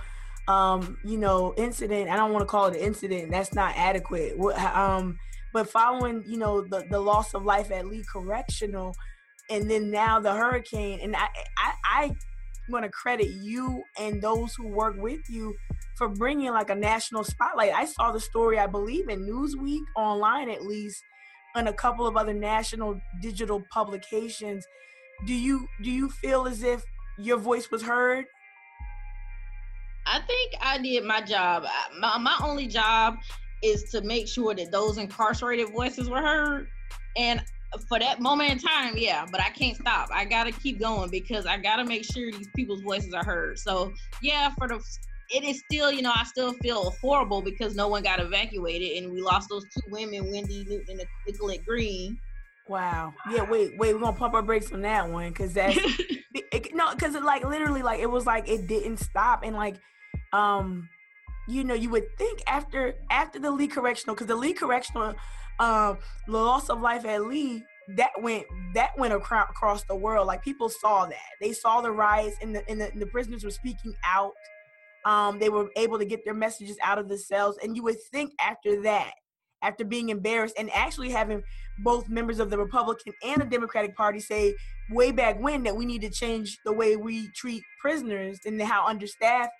um, 0.47 0.97
you 1.05 1.17
know, 1.17 1.53
incident. 1.55 2.09
I 2.09 2.17
don't 2.17 2.33
want 2.33 2.41
to 2.41 2.47
call 2.47 2.65
it 2.65 2.75
an 2.75 2.81
incident. 2.81 3.31
That's 3.31 3.53
not 3.53 3.73
adequate. 3.77 4.37
What, 4.37 4.59
Um, 4.59 5.17
but 5.53 5.69
following, 5.69 6.23
you 6.27 6.37
know, 6.37 6.61
the, 6.61 6.85
the 6.89 6.99
loss 6.99 7.33
of 7.33 7.43
life 7.43 7.71
at 7.71 7.87
Lee 7.87 8.03
Correctional, 8.11 8.95
and 9.49 9.69
then 9.69 9.91
now 9.91 10.19
the 10.19 10.33
hurricane, 10.33 10.99
and 11.01 11.15
I, 11.15 11.27
I, 11.57 11.73
I 11.85 12.11
want 12.69 12.83
to 12.85 12.89
credit 12.89 13.27
you 13.29 13.83
and 13.99 14.21
those 14.21 14.55
who 14.55 14.67
work 14.67 14.95
with 14.97 15.21
you 15.29 15.53
for 15.97 16.09
bringing 16.09 16.51
like 16.51 16.69
a 16.69 16.75
national 16.75 17.23
spotlight. 17.23 17.73
I 17.73 17.85
saw 17.85 18.11
the 18.11 18.19
story, 18.19 18.57
I 18.57 18.67
believe, 18.67 19.09
in 19.09 19.27
Newsweek 19.27 19.83
online 19.95 20.49
at 20.49 20.63
least, 20.63 21.03
and 21.55 21.67
a 21.69 21.73
couple 21.73 22.07
of 22.07 22.17
other 22.17 22.33
national 22.33 22.99
digital 23.21 23.63
publications. 23.71 24.65
Do 25.25 25.33
you 25.33 25.67
do 25.83 25.91
you 25.91 26.09
feel 26.09 26.47
as 26.47 26.63
if 26.63 26.83
your 27.17 27.37
voice 27.37 27.69
was 27.69 27.83
heard? 27.83 28.25
I 30.05 30.19
think 30.19 30.53
I 30.61 30.79
did 30.79 31.03
my 31.05 31.21
job. 31.21 31.65
My, 31.99 32.17
my 32.17 32.37
only 32.43 32.67
job 32.67 33.17
is 33.63 33.83
to 33.91 34.01
make 34.01 34.27
sure 34.27 34.53
that 34.53 34.71
those 34.71 34.97
incarcerated 34.97 35.69
voices 35.71 36.09
were 36.09 36.21
heard. 36.21 36.67
And 37.17 37.41
for 37.87 37.99
that 37.99 38.19
moment 38.19 38.51
in 38.51 38.59
time, 38.59 38.95
yeah, 38.97 39.25
but 39.31 39.41
I 39.41 39.49
can't 39.49 39.77
stop. 39.77 40.09
I 40.11 40.25
gotta 40.25 40.51
keep 40.51 40.79
going 40.79 41.09
because 41.09 41.45
I 41.45 41.57
gotta 41.57 41.83
make 41.83 42.03
sure 42.03 42.31
these 42.31 42.49
people's 42.55 42.81
voices 42.81 43.13
are 43.13 43.23
heard. 43.23 43.57
So 43.57 43.91
yeah, 44.21 44.53
for 44.57 44.67
the 44.67 44.83
it 45.29 45.43
is 45.43 45.59
still, 45.59 45.91
you 45.91 46.01
know, 46.01 46.11
I 46.13 46.23
still 46.25 46.53
feel 46.53 46.91
horrible 47.01 47.41
because 47.41 47.75
no 47.75 47.87
one 47.87 48.03
got 48.03 48.19
evacuated 48.19 49.03
and 49.03 49.11
we 49.11 49.21
lost 49.21 49.49
those 49.49 49.63
two 49.63 49.81
women, 49.89 50.31
Wendy 50.31 50.65
Newton 50.69 50.99
and 50.99 51.07
Nicolette 51.25 51.65
Green. 51.65 52.19
Wow. 52.67 53.13
Yeah. 53.31 53.49
Wait. 53.49 53.77
Wait. 53.77 53.93
We're 53.93 53.99
gonna 53.99 54.15
pump 54.15 54.33
our 54.33 54.41
brakes 54.41 54.71
on 54.71 54.81
that 54.81 55.09
one 55.09 55.29
because 55.29 55.53
that's 55.53 55.77
it, 56.33 56.75
no, 56.75 56.93
because 56.93 57.15
it 57.15 57.23
like 57.23 57.43
literally 57.43 57.81
like 57.81 57.99
it 57.99 58.09
was 58.09 58.25
like 58.25 58.47
it 58.47 58.67
didn't 58.67 58.97
stop 58.97 59.43
and 59.43 59.55
like 59.55 59.77
um 60.31 60.87
you 61.47 61.63
know 61.63 61.73
you 61.73 61.89
would 61.89 62.05
think 62.17 62.41
after 62.47 62.95
after 63.09 63.39
the 63.39 63.51
Lee 63.51 63.67
correctional 63.67 64.15
because 64.15 64.27
the 64.27 64.35
Lee 64.35 64.53
correctional 64.53 65.13
um, 65.59 65.97
loss 66.27 66.69
of 66.69 66.81
life 66.81 67.05
at 67.05 67.25
Lee 67.25 67.63
that 67.95 68.11
went 68.21 68.45
that 68.73 68.91
went 68.97 69.13
across 69.13 69.83
the 69.83 69.95
world. 69.95 70.27
Like 70.27 70.43
people 70.43 70.69
saw 70.69 71.05
that. 71.05 71.17
They 71.41 71.53
saw 71.53 71.81
the 71.81 71.91
riots 71.91 72.37
and 72.41 72.55
the 72.55 72.67
and 72.69 72.79
the, 72.79 72.91
and 72.91 73.01
the 73.01 73.07
prisoners 73.07 73.43
were 73.43 73.51
speaking 73.51 73.93
out. 74.05 74.33
Um, 75.05 75.37
they 75.37 75.49
were 75.49 75.69
able 75.75 75.99
to 75.99 76.05
get 76.05 76.23
their 76.23 76.33
messages 76.33 76.77
out 76.81 76.97
of 76.97 77.09
the 77.09 77.17
cells. 77.17 77.57
And 77.61 77.75
you 77.75 77.83
would 77.83 78.01
think 78.11 78.31
after 78.39 78.81
that, 78.83 79.11
after 79.61 79.83
being 79.83 80.09
embarrassed 80.09 80.55
and 80.57 80.69
actually 80.71 81.09
having 81.09 81.43
both 81.79 82.07
members 82.07 82.39
of 82.39 82.49
the 82.49 82.57
Republican 82.57 83.13
and 83.23 83.41
the 83.41 83.45
Democratic 83.45 83.95
Party 83.97 84.19
say 84.19 84.55
way 84.91 85.11
back 85.11 85.41
when 85.41 85.63
that 85.63 85.75
we 85.75 85.85
need 85.85 86.01
to 86.01 86.09
change 86.09 86.57
the 86.65 86.71
way 86.71 86.95
we 86.95 87.27
treat 87.31 87.63
prisoners 87.81 88.39
and 88.45 88.61
how 88.61 88.85
understaffed 88.87 89.51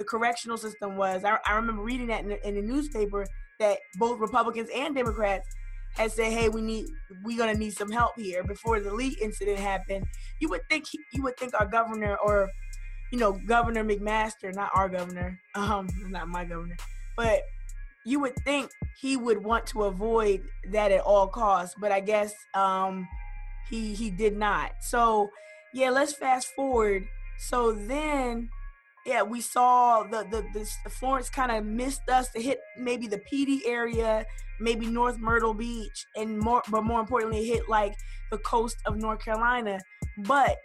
the 0.00 0.04
correctional 0.06 0.56
system 0.56 0.96
was. 0.96 1.24
I, 1.24 1.38
I 1.46 1.54
remember 1.54 1.82
reading 1.82 2.06
that 2.06 2.22
in 2.22 2.30
the, 2.30 2.48
in 2.48 2.54
the 2.54 2.62
newspaper 2.62 3.26
that 3.60 3.78
both 3.98 4.18
Republicans 4.18 4.70
and 4.74 4.94
Democrats 4.94 5.46
had 5.94 6.10
said, 6.10 6.32
"Hey, 6.32 6.48
we 6.48 6.62
need 6.62 6.86
we're 7.22 7.36
gonna 7.36 7.54
need 7.54 7.74
some 7.74 7.92
help 7.92 8.12
here." 8.16 8.42
Before 8.42 8.80
the 8.80 8.92
Lee 8.92 9.16
incident 9.20 9.58
happened, 9.58 10.06
you 10.40 10.48
would 10.48 10.62
think 10.70 10.86
he, 10.90 10.98
you 11.12 11.22
would 11.22 11.36
think 11.36 11.52
our 11.60 11.66
governor 11.66 12.16
or 12.24 12.48
you 13.12 13.18
know 13.18 13.38
Governor 13.46 13.84
McMaster, 13.84 14.54
not 14.54 14.70
our 14.74 14.88
governor, 14.88 15.38
um, 15.54 15.86
not 16.08 16.28
my 16.28 16.46
governor, 16.46 16.76
but 17.14 17.42
you 18.06 18.20
would 18.20 18.36
think 18.36 18.70
he 18.98 19.18
would 19.18 19.44
want 19.44 19.66
to 19.66 19.82
avoid 19.82 20.40
that 20.70 20.90
at 20.92 21.02
all 21.02 21.28
costs. 21.28 21.74
But 21.78 21.92
I 21.92 22.00
guess 22.00 22.32
um, 22.54 23.06
he 23.68 23.92
he 23.92 24.10
did 24.10 24.34
not. 24.34 24.72
So 24.80 25.28
yeah, 25.74 25.90
let's 25.90 26.14
fast 26.14 26.48
forward. 26.56 27.06
So 27.38 27.72
then 27.72 28.48
yeah, 29.06 29.22
we 29.22 29.40
saw 29.40 30.02
the 30.02 30.24
the, 30.30 30.44
the 30.84 30.90
Florence 30.90 31.30
kind 31.30 31.50
of 31.50 31.64
missed 31.64 32.08
us 32.08 32.30
to 32.32 32.42
hit 32.42 32.60
maybe 32.78 33.06
the 33.06 33.18
Pee 33.18 33.62
area, 33.66 34.24
maybe 34.60 34.86
North 34.86 35.18
Myrtle 35.18 35.54
Beach, 35.54 36.06
and 36.16 36.38
more, 36.38 36.62
but 36.70 36.84
more 36.84 37.00
importantly, 37.00 37.44
hit 37.44 37.68
like 37.68 37.94
the 38.30 38.38
coast 38.38 38.76
of 38.86 38.96
North 38.96 39.24
Carolina. 39.24 39.78
But 40.18 40.56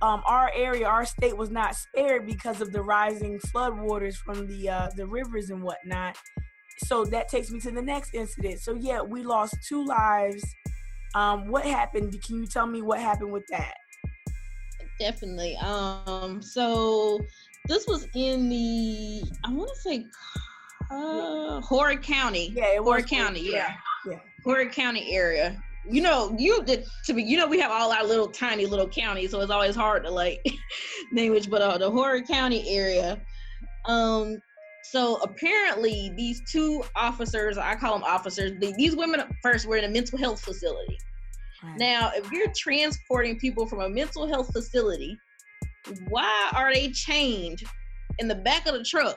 um, 0.00 0.22
our 0.26 0.50
area, 0.54 0.86
our 0.86 1.04
state 1.04 1.36
was 1.36 1.50
not 1.50 1.74
spared 1.74 2.26
because 2.26 2.60
of 2.60 2.72
the 2.72 2.82
rising 2.82 3.38
floodwaters 3.38 4.14
from 4.14 4.46
the 4.46 4.68
uh, 4.68 4.88
the 4.96 5.06
rivers 5.06 5.50
and 5.50 5.62
whatnot. 5.62 6.16
So 6.84 7.04
that 7.06 7.28
takes 7.28 7.50
me 7.50 7.60
to 7.60 7.70
the 7.70 7.82
next 7.82 8.14
incident. 8.14 8.60
So 8.60 8.74
yeah, 8.74 9.02
we 9.02 9.22
lost 9.22 9.56
two 9.68 9.84
lives. 9.84 10.44
Um, 11.14 11.48
what 11.48 11.64
happened? 11.64 12.16
Can 12.22 12.40
you 12.40 12.46
tell 12.46 12.66
me 12.66 12.82
what 12.82 13.00
happened 13.00 13.32
with 13.32 13.44
that? 13.50 13.74
Definitely. 15.00 15.56
Um, 15.56 16.42
so 16.42 17.20
this 17.68 17.86
was 17.86 18.06
in 18.14 18.48
the 18.48 19.22
I 19.44 19.52
want 19.52 19.70
to 19.70 19.76
say 19.76 20.06
uh, 20.90 21.60
Horry 21.60 21.98
County. 21.98 22.52
Yeah, 22.54 22.74
it 22.74 22.82
Horry 22.82 23.02
County. 23.02 23.40
Yeah. 23.40 23.74
yeah, 24.06 24.18
Horry 24.44 24.68
County 24.68 25.14
area. 25.14 25.62
You 25.88 26.02
know, 26.02 26.34
you 26.38 26.62
did 26.64 26.84
to 27.06 27.14
be. 27.14 27.22
You 27.22 27.36
know, 27.36 27.46
we 27.46 27.60
have 27.60 27.70
all 27.70 27.92
our 27.92 28.04
little 28.04 28.28
tiny 28.28 28.66
little 28.66 28.88
counties, 28.88 29.30
so 29.30 29.40
it's 29.40 29.50
always 29.50 29.76
hard 29.76 30.04
to 30.04 30.10
like 30.10 30.44
name 31.12 31.32
which. 31.32 31.48
But 31.48 31.62
uh, 31.62 31.78
the 31.78 31.90
Horry 31.90 32.22
County 32.22 32.68
area. 32.68 33.20
Um, 33.86 34.38
so 34.84 35.16
apparently, 35.16 36.12
these 36.16 36.40
two 36.50 36.82
officers, 36.96 37.58
I 37.58 37.74
call 37.74 37.92
them 37.92 38.04
officers, 38.04 38.52
these 38.58 38.96
women 38.96 39.22
first 39.42 39.66
were 39.66 39.76
in 39.76 39.84
a 39.84 39.88
mental 39.88 40.18
health 40.18 40.40
facility. 40.40 40.96
Right. 41.62 41.78
Now, 41.78 42.12
if 42.14 42.30
you're 42.32 42.50
transporting 42.56 43.38
people 43.38 43.66
from 43.66 43.80
a 43.80 43.88
mental 43.88 44.26
health 44.26 44.50
facility 44.52 45.18
why 46.08 46.50
are 46.54 46.72
they 46.72 46.90
chained 46.90 47.60
in 48.18 48.28
the 48.28 48.34
back 48.34 48.66
of 48.66 48.74
the 48.74 48.84
truck? 48.84 49.16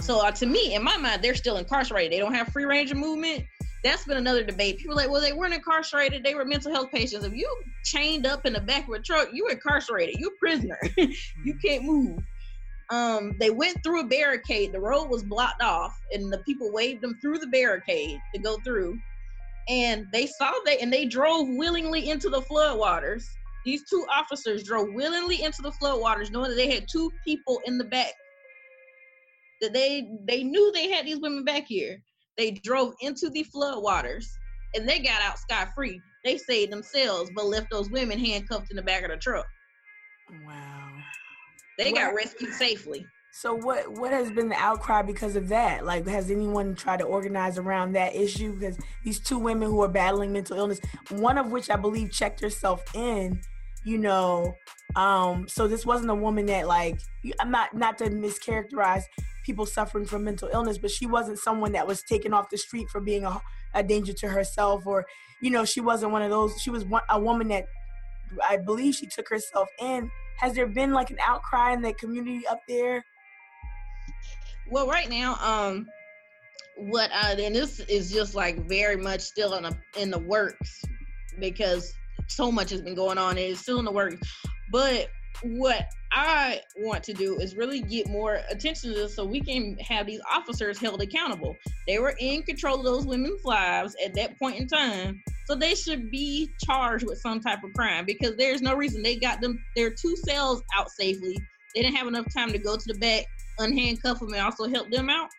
So 0.00 0.20
uh, 0.20 0.30
to 0.32 0.46
me, 0.46 0.74
in 0.74 0.82
my 0.82 0.96
mind, 0.96 1.22
they're 1.22 1.34
still 1.34 1.58
incarcerated. 1.58 2.12
They 2.12 2.18
don't 2.18 2.34
have 2.34 2.48
free 2.48 2.64
range 2.64 2.90
of 2.90 2.96
movement. 2.96 3.44
That's 3.84 4.04
been 4.04 4.16
another 4.16 4.44
debate. 4.44 4.78
People 4.78 4.96
like, 4.96 5.10
well, 5.10 5.20
they 5.20 5.32
weren't 5.32 5.54
incarcerated. 5.54 6.24
They 6.24 6.34
were 6.34 6.44
mental 6.44 6.72
health 6.72 6.90
patients. 6.92 7.24
If 7.24 7.34
you 7.34 7.48
chained 7.84 8.26
up 8.26 8.46
in 8.46 8.52
the 8.52 8.60
back 8.60 8.88
of 8.88 8.94
a 8.94 9.00
truck, 9.00 9.28
you 9.32 9.48
incarcerated. 9.48 10.16
You 10.18 10.28
a 10.28 10.38
prisoner. 10.38 10.78
you 10.96 11.54
can't 11.64 11.84
move. 11.84 12.18
Um, 12.90 13.32
they 13.40 13.50
went 13.50 13.82
through 13.82 14.00
a 14.00 14.06
barricade. 14.06 14.72
The 14.72 14.80
road 14.80 15.06
was 15.08 15.22
blocked 15.24 15.62
off, 15.62 15.96
and 16.12 16.32
the 16.32 16.38
people 16.38 16.72
waved 16.72 17.02
them 17.02 17.18
through 17.20 17.38
the 17.38 17.46
barricade 17.48 18.18
to 18.34 18.40
go 18.40 18.58
through. 18.64 18.98
And 19.68 20.06
they 20.12 20.26
saw 20.26 20.52
that, 20.66 20.80
and 20.80 20.92
they 20.92 21.06
drove 21.06 21.48
willingly 21.48 22.10
into 22.10 22.28
the 22.28 22.42
floodwaters 22.42 23.24
these 23.64 23.82
two 23.88 24.04
officers 24.12 24.64
drove 24.64 24.92
willingly 24.92 25.42
into 25.42 25.62
the 25.62 25.70
floodwaters, 25.70 26.30
knowing 26.30 26.50
that 26.50 26.56
they 26.56 26.70
had 26.70 26.88
two 26.88 27.10
people 27.24 27.60
in 27.64 27.78
the 27.78 27.84
back. 27.84 28.12
That 29.60 29.72
they 29.72 30.08
they 30.26 30.42
knew 30.42 30.72
they 30.72 30.90
had 30.90 31.06
these 31.06 31.20
women 31.20 31.44
back 31.44 31.66
here. 31.66 32.02
They 32.36 32.52
drove 32.52 32.94
into 33.00 33.30
the 33.30 33.46
floodwaters 33.54 34.26
and 34.74 34.88
they 34.88 34.98
got 34.98 35.22
out 35.22 35.38
scot 35.38 35.68
free. 35.74 36.00
They 36.24 36.38
saved 36.38 36.72
themselves, 36.72 37.30
but 37.34 37.46
left 37.46 37.70
those 37.70 37.90
women 37.90 38.18
handcuffed 38.18 38.70
in 38.70 38.76
the 38.76 38.82
back 38.82 39.02
of 39.02 39.10
the 39.10 39.16
truck. 39.16 39.46
Wow. 40.46 40.90
They 41.78 41.92
got 41.92 42.14
rescued 42.14 42.52
safely. 42.52 43.06
So 43.34 43.54
what 43.54 43.90
what 43.98 44.12
has 44.12 44.30
been 44.30 44.50
the 44.50 44.56
outcry 44.56 45.02
because 45.02 45.36
of 45.36 45.48
that? 45.48 45.86
Like 45.86 46.06
has 46.06 46.30
anyone 46.30 46.74
tried 46.74 46.98
to 46.98 47.04
organize 47.04 47.58
around 47.58 47.92
that 47.92 48.14
issue? 48.14 48.52
Because 48.52 48.76
these 49.04 49.20
two 49.20 49.38
women 49.38 49.68
who 49.68 49.82
are 49.82 49.88
battling 49.88 50.32
mental 50.32 50.56
illness, 50.56 50.80
one 51.10 51.38
of 51.38 51.50
which 51.50 51.70
I 51.70 51.76
believe 51.76 52.12
checked 52.12 52.40
herself 52.40 52.82
in 52.94 53.40
you 53.84 53.98
know 53.98 54.54
um 54.96 55.46
so 55.48 55.66
this 55.66 55.86
wasn't 55.86 56.10
a 56.10 56.14
woman 56.14 56.46
that 56.46 56.66
like 56.66 57.00
i'm 57.40 57.50
not 57.50 57.74
not 57.74 57.98
to 57.98 58.04
mischaracterize 58.04 59.02
people 59.44 59.66
suffering 59.66 60.04
from 60.04 60.22
mental 60.22 60.48
illness 60.52 60.78
but 60.78 60.90
she 60.90 61.06
wasn't 61.06 61.38
someone 61.38 61.72
that 61.72 61.86
was 61.86 62.02
taken 62.02 62.32
off 62.32 62.48
the 62.50 62.58
street 62.58 62.88
for 62.90 63.00
being 63.00 63.24
a, 63.24 63.40
a 63.74 63.82
danger 63.82 64.12
to 64.12 64.28
herself 64.28 64.86
or 64.86 65.04
you 65.40 65.50
know 65.50 65.64
she 65.64 65.80
wasn't 65.80 66.10
one 66.10 66.22
of 66.22 66.30
those 66.30 66.52
she 66.60 66.70
was 66.70 66.84
one, 66.84 67.02
a 67.10 67.18
woman 67.18 67.48
that 67.48 67.66
i 68.48 68.56
believe 68.56 68.94
she 68.94 69.06
took 69.06 69.28
herself 69.28 69.68
in. 69.80 70.10
Has 70.38 70.54
there 70.54 70.66
been 70.66 70.92
like 70.92 71.10
an 71.10 71.18
outcry 71.22 71.72
in 71.72 71.82
the 71.82 71.92
community 71.92 72.46
up 72.48 72.60
there? 72.66 73.04
Well 74.70 74.88
right 74.88 75.08
now 75.08 75.36
um 75.40 75.86
what 76.76 77.10
uh 77.12 77.36
and 77.38 77.54
this 77.54 77.80
is 77.80 78.10
just 78.10 78.34
like 78.34 78.66
very 78.66 78.96
much 78.96 79.20
still 79.20 79.54
in 79.54 79.64
a 79.66 79.78
in 79.98 80.10
the 80.10 80.18
works 80.18 80.82
because 81.38 81.92
so 82.34 82.52
much 82.52 82.70
has 82.70 82.82
been 82.82 82.94
going 82.94 83.18
on 83.18 83.38
it's 83.38 83.60
still 83.60 83.78
in 83.78 83.84
the 83.84 83.92
works. 83.92 84.16
But 84.70 85.08
what 85.42 85.86
I 86.12 86.60
want 86.78 87.02
to 87.04 87.12
do 87.12 87.38
is 87.38 87.56
really 87.56 87.80
get 87.80 88.08
more 88.08 88.40
attention 88.50 88.92
to 88.92 88.96
this 88.96 89.16
so 89.16 89.24
we 89.24 89.40
can 89.40 89.76
have 89.78 90.06
these 90.06 90.20
officers 90.30 90.78
held 90.78 91.02
accountable. 91.02 91.56
They 91.86 91.98
were 91.98 92.14
in 92.18 92.42
control 92.42 92.78
of 92.78 92.84
those 92.84 93.06
women's 93.06 93.44
lives 93.44 93.96
at 94.04 94.14
that 94.14 94.38
point 94.38 94.60
in 94.60 94.68
time. 94.68 95.20
So 95.46 95.54
they 95.54 95.74
should 95.74 96.10
be 96.10 96.50
charged 96.64 97.04
with 97.06 97.18
some 97.18 97.40
type 97.40 97.64
of 97.64 97.72
crime 97.72 98.04
because 98.04 98.36
there's 98.36 98.62
no 98.62 98.74
reason 98.74 99.02
they 99.02 99.16
got 99.16 99.40
them 99.40 99.58
their 99.74 99.90
two 99.90 100.16
cells 100.24 100.62
out 100.76 100.90
safely. 100.90 101.36
They 101.74 101.82
didn't 101.82 101.96
have 101.96 102.06
enough 102.06 102.26
time 102.34 102.52
to 102.52 102.58
go 102.58 102.76
to 102.76 102.92
the 102.92 102.98
back, 102.98 103.24
unhandcuff 103.58 104.20
them, 104.20 104.32
and 104.32 104.42
also 104.42 104.68
help 104.68 104.90
them 104.90 105.10
out. 105.10 105.30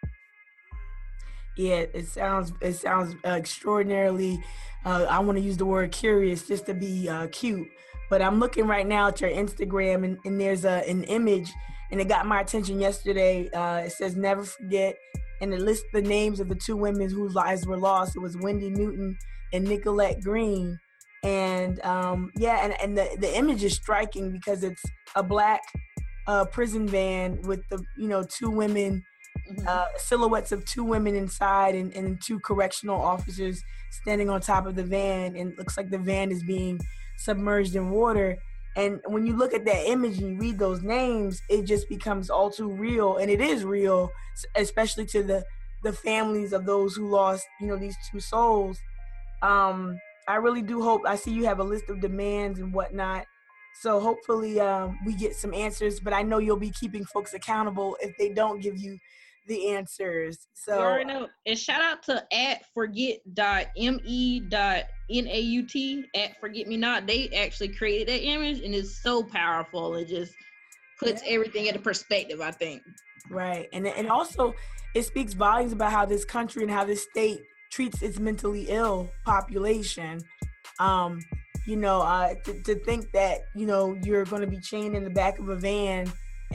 Yeah, 1.57 1.85
it 1.93 2.07
sounds 2.07 2.51
it 2.61 2.73
sounds 2.73 3.15
extraordinarily 3.23 4.43
uh, 4.85 5.05
I 5.09 5.19
want 5.19 5.37
to 5.37 5.43
use 5.43 5.57
the 5.57 5.65
word 5.65 5.91
curious 5.91 6.47
just 6.47 6.65
to 6.65 6.73
be 6.73 7.07
uh, 7.07 7.27
cute. 7.27 7.67
But 8.09 8.21
I'm 8.21 8.39
looking 8.39 8.67
right 8.67 8.85
now 8.85 9.07
at 9.07 9.21
your 9.21 9.29
Instagram, 9.29 10.03
and, 10.03 10.17
and 10.25 10.39
there's 10.39 10.65
a, 10.65 10.87
an 10.89 11.03
image, 11.05 11.51
and 11.91 12.01
it 12.01 12.07
got 12.07 12.25
my 12.25 12.41
attention 12.41 12.79
yesterday. 12.79 13.49
Uh, 13.51 13.83
it 13.85 13.91
says 13.91 14.15
"Never 14.15 14.43
Forget," 14.43 14.95
and 15.41 15.53
it 15.53 15.61
lists 15.61 15.85
the 15.93 16.01
names 16.01 16.39
of 16.39 16.49
the 16.49 16.55
two 16.55 16.75
women 16.75 17.09
whose 17.09 17.33
lives 17.33 17.65
were 17.65 17.77
lost. 17.77 18.15
It 18.15 18.19
was 18.19 18.37
Wendy 18.37 18.69
Newton 18.69 19.17
and 19.53 19.65
Nicolette 19.65 20.21
Green. 20.21 20.77
And 21.23 21.79
um, 21.85 22.31
yeah, 22.35 22.65
and, 22.65 22.75
and 22.81 22.97
the, 22.97 23.17
the 23.19 23.37
image 23.37 23.63
is 23.63 23.75
striking 23.75 24.31
because 24.31 24.63
it's 24.63 24.83
a 25.15 25.23
black 25.23 25.61
uh, 26.27 26.45
prison 26.45 26.87
van 26.87 27.41
with 27.43 27.61
the 27.69 27.81
you 27.97 28.09
know 28.09 28.23
two 28.23 28.49
women 28.49 29.03
mm-hmm. 29.49 29.67
uh, 29.67 29.85
silhouettes 29.97 30.51
of 30.51 30.65
two 30.65 30.83
women 30.83 31.15
inside 31.15 31.75
and, 31.75 31.93
and 31.93 32.21
two 32.21 32.39
correctional 32.39 32.99
officers 32.99 33.61
standing 33.91 34.29
on 34.29 34.41
top 34.41 34.65
of 34.65 34.75
the 34.75 34.83
van 34.83 35.35
and 35.35 35.57
looks 35.57 35.77
like 35.77 35.89
the 35.89 35.97
van 35.97 36.31
is 36.31 36.43
being 36.43 36.79
submerged 37.17 37.75
in 37.75 37.89
water. 37.89 38.37
And 38.75 38.99
when 39.05 39.25
you 39.25 39.35
look 39.35 39.53
at 39.53 39.65
that 39.65 39.87
image 39.87 40.17
and 40.17 40.33
you 40.33 40.39
read 40.39 40.57
those 40.57 40.81
names 40.81 41.39
it 41.49 41.65
just 41.65 41.87
becomes 41.89 42.29
all 42.29 42.49
too 42.49 42.71
real. 42.71 43.17
And 43.17 43.29
it 43.29 43.41
is 43.41 43.63
real 43.63 44.09
especially 44.55 45.05
to 45.07 45.23
the 45.23 45.43
the 45.83 45.93
families 45.93 46.53
of 46.53 46.65
those 46.65 46.95
who 46.95 47.09
lost 47.09 47.45
you 47.59 47.67
know 47.67 47.77
these 47.77 47.95
two 48.11 48.19
souls. 48.19 48.79
Um 49.41 49.97
i 50.25 50.35
really 50.35 50.61
do 50.61 50.81
hope 50.81 51.01
i 51.05 51.17
see 51.17 51.31
you 51.31 51.43
have 51.43 51.59
a 51.59 51.63
list 51.63 51.89
of 51.89 51.99
demands 51.99 52.57
and 52.57 52.73
whatnot 52.73 53.25
so 53.81 53.99
hopefully 53.99 54.59
um, 54.59 54.97
we 55.05 55.13
get 55.13 55.35
some 55.35 55.53
answers 55.53 55.99
but 55.99 56.13
i 56.13 56.21
know 56.21 56.37
you'll 56.37 56.57
be 56.57 56.71
keeping 56.71 57.05
folks 57.05 57.33
accountable 57.33 57.97
if 58.01 58.15
they 58.17 58.29
don't 58.29 58.61
give 58.61 58.77
you 58.77 58.97
the 59.47 59.71
answers. 59.71 60.47
So. 60.53 61.03
And 61.45 61.57
shout 61.57 61.81
out 61.81 62.03
to 62.03 62.23
at 62.33 62.63
forget 62.73 63.17
dot 63.33 63.67
me 63.75 64.39
dot 64.39 64.83
naut 65.09 66.05
at 66.15 66.39
forget 66.39 66.67
me 66.67 66.77
not. 66.77 67.07
They 67.07 67.29
actually 67.29 67.69
created 67.69 68.07
that 68.07 68.25
image 68.25 68.61
and 68.61 68.73
it's 68.73 69.01
so 69.01 69.23
powerful. 69.23 69.95
It 69.95 70.07
just 70.07 70.33
puts 70.99 71.23
yeah. 71.25 71.33
everything 71.33 71.67
into 71.67 71.79
perspective. 71.79 72.41
I 72.41 72.51
think. 72.51 72.81
Right, 73.29 73.67
and 73.73 73.87
and 73.87 74.09
also 74.09 74.53
it 74.95 75.03
speaks 75.03 75.33
volumes 75.33 75.73
about 75.73 75.91
how 75.91 76.05
this 76.05 76.25
country 76.25 76.63
and 76.63 76.71
how 76.71 76.85
this 76.85 77.03
state 77.03 77.41
treats 77.71 78.01
its 78.01 78.19
mentally 78.19 78.67
ill 78.69 79.09
population. 79.25 80.19
Um, 80.79 81.19
you 81.65 81.77
know, 81.77 82.01
uh, 82.01 82.35
to, 82.45 82.61
to 82.63 82.75
think 82.75 83.11
that 83.13 83.41
you 83.55 83.65
know 83.65 83.97
you're 84.03 84.25
going 84.25 84.41
to 84.41 84.47
be 84.47 84.59
chained 84.59 84.95
in 84.95 85.03
the 85.03 85.09
back 85.09 85.39
of 85.39 85.49
a 85.49 85.55
van 85.55 86.11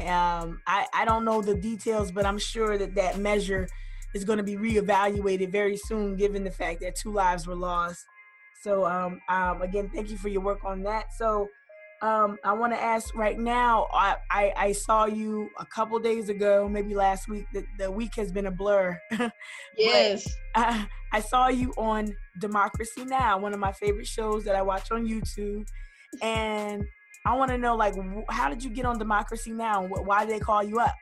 um, 0.07 0.61
I, 0.67 0.87
I 0.93 1.05
don't 1.05 1.25
know 1.25 1.43
the 1.43 1.55
details, 1.55 2.13
but 2.13 2.25
I'm 2.25 2.39
sure 2.39 2.79
that 2.79 2.95
that 2.95 3.19
measure 3.19 3.69
is 4.15 4.25
going 4.25 4.39
to 4.39 4.45
be 4.45 4.57
reevaluated 4.57 5.51
very 5.51 5.77
soon, 5.77 6.17
given 6.17 6.45
the 6.45 6.51
fact 6.51 6.81
that 6.81 6.95
two 6.95 7.13
lives 7.13 7.47
were 7.47 7.57
lost. 7.57 8.05
So 8.63 8.85
um, 8.85 9.21
um, 9.29 9.63
again, 9.63 9.91
thank 9.93 10.11
you 10.11 10.17
for 10.17 10.29
your 10.29 10.41
work 10.41 10.65
on 10.65 10.83
that. 10.85 11.13
So 11.17 11.49
um, 12.01 12.39
I 12.45 12.53
want 12.53 12.73
to 12.73 12.81
ask 12.81 13.15
right 13.15 13.39
now. 13.39 13.89
I, 13.93 14.17
I, 14.31 14.53
I 14.57 14.73
saw 14.73 15.07
you 15.07 15.51
a 15.59 15.67
couple 15.67 15.99
days 15.99 16.29
ago, 16.29 16.69
maybe 16.69 16.95
last 16.95 17.29
week. 17.29 17.47
The, 17.53 17.65
the 17.79 17.91
week 17.91 18.15
has 18.17 18.31
been 18.31 18.47
a 18.47 18.51
blur. 18.51 18.99
yes. 19.77 20.29
I, 20.55 20.87
I 21.13 21.21
saw 21.21 21.49
you 21.49 21.73
on 21.77 22.15
Democracy 22.41 23.05
Now, 23.05 23.39
one 23.39 23.53
of 23.53 23.61
my 23.61 23.73
favorite 23.73 24.07
shows 24.07 24.45
that 24.45 24.55
I 24.55 24.63
watch 24.63 24.91
on 24.93 25.07
YouTube, 25.07 25.67
and 26.23 26.85
I 27.27 27.35
want 27.35 27.51
to 27.51 27.59
know 27.59 27.75
like 27.75 27.95
how 28.29 28.49
did 28.49 28.63
you 28.63 28.71
get 28.71 28.85
on 28.85 28.99
Democracy 28.99 29.51
Now? 29.51 29.87
Why 29.87 30.25
did 30.25 30.35
they 30.35 30.41
call 30.41 30.63
you 30.63 30.79
up? 30.79 30.95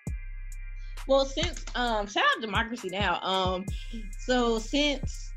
Well, 1.06 1.24
since 1.24 1.64
um, 1.74 2.06
shout 2.06 2.24
out 2.24 2.40
Democracy 2.40 2.88
Now. 2.88 3.20
Um, 3.20 3.66
so 4.20 4.58
since 4.58 5.32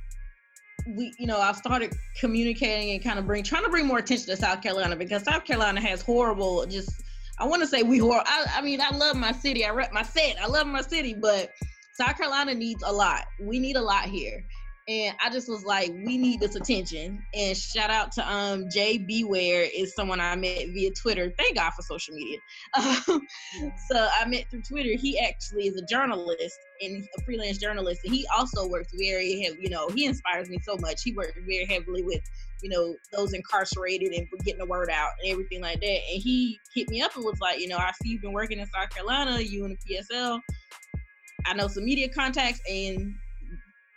we, 0.95 1.13
you 1.17 1.27
know, 1.27 1.39
I've 1.39 1.55
started 1.55 1.95
communicating 2.19 2.91
and 2.91 3.03
kind 3.03 3.19
of 3.19 3.25
bring, 3.25 3.43
trying 3.43 3.63
to 3.63 3.69
bring 3.69 3.85
more 3.85 3.99
attention 3.99 4.27
to 4.27 4.37
South 4.37 4.61
Carolina 4.61 4.95
because 4.95 5.23
South 5.23 5.45
Carolina 5.45 5.81
has 5.81 6.01
horrible, 6.01 6.65
just, 6.65 7.03
I 7.37 7.45
want 7.45 7.61
to 7.61 7.67
say 7.67 7.83
we 7.83 7.97
horrible. 7.97 8.27
I, 8.27 8.45
I 8.55 8.61
mean, 8.61 8.81
I 8.81 8.95
love 8.95 9.15
my 9.15 9.31
city. 9.31 9.65
I 9.65 9.69
rep 9.69 9.93
my 9.93 10.03
set. 10.03 10.41
I 10.41 10.47
love 10.47 10.67
my 10.67 10.81
city, 10.81 11.13
but 11.13 11.51
South 11.93 12.17
Carolina 12.17 12.53
needs 12.53 12.83
a 12.85 12.91
lot. 12.91 13.25
We 13.39 13.59
need 13.59 13.75
a 13.75 13.81
lot 13.81 14.05
here 14.05 14.45
and 14.89 15.15
I 15.23 15.29
just 15.29 15.47
was 15.47 15.63
like, 15.63 15.89
we 16.03 16.17
need 16.17 16.39
this 16.39 16.55
attention. 16.55 17.23
And 17.35 17.55
shout 17.55 17.91
out 17.91 18.11
to 18.13 18.27
um 18.27 18.65
Jared 18.73 19.05
Ware 19.23 19.67
is 19.71 19.93
someone 19.93 20.19
I 20.19 20.35
met 20.35 20.65
via 20.73 20.89
Twitter. 20.99 21.31
Thank 21.37 21.57
God 21.57 21.71
for 21.71 21.83
social 21.83 22.15
media. 22.15 22.39
Um, 23.09 23.21
so 23.91 24.07
I 24.19 24.25
met 24.25 24.45
through 24.49 24.61
Twitter. 24.63 24.95
He 24.95 25.19
actually 25.19 25.67
is 25.67 25.75
a 25.75 25.85
journalist 25.85 26.57
and 26.81 27.03
a 27.17 27.23
freelance 27.23 27.57
journalist, 27.57 28.01
and 28.03 28.13
he 28.13 28.25
also 28.35 28.67
works 28.67 28.91
very. 28.97 29.55
You 29.59 29.69
know, 29.69 29.89
he 29.89 30.05
inspires 30.05 30.49
me 30.49 30.59
so 30.63 30.75
much. 30.77 31.01
He 31.03 31.13
works 31.13 31.33
very 31.47 31.65
heavily 31.65 32.03
with 32.03 32.21
you 32.61 32.69
know 32.69 32.95
those 33.13 33.33
incarcerated 33.33 34.11
and 34.13 34.27
getting 34.43 34.59
the 34.59 34.65
word 34.65 34.89
out 34.89 35.11
and 35.21 35.31
everything 35.31 35.61
like 35.61 35.81
that. 35.81 35.99
And 36.11 36.21
he 36.21 36.59
hit 36.73 36.89
me 36.89 37.01
up 37.01 37.15
and 37.15 37.23
was 37.23 37.39
like, 37.39 37.59
you 37.59 37.67
know, 37.67 37.77
I 37.77 37.91
see 38.01 38.09
you've 38.09 38.21
been 38.21 38.33
working 38.33 38.59
in 38.59 38.67
South 38.67 38.89
Carolina, 38.89 39.39
you 39.39 39.65
and 39.65 39.77
the 39.77 39.95
PSL. 39.95 40.39
I 41.45 41.53
know 41.53 41.67
some 41.67 41.85
media 41.85 42.09
contacts 42.09 42.61
and 42.69 43.13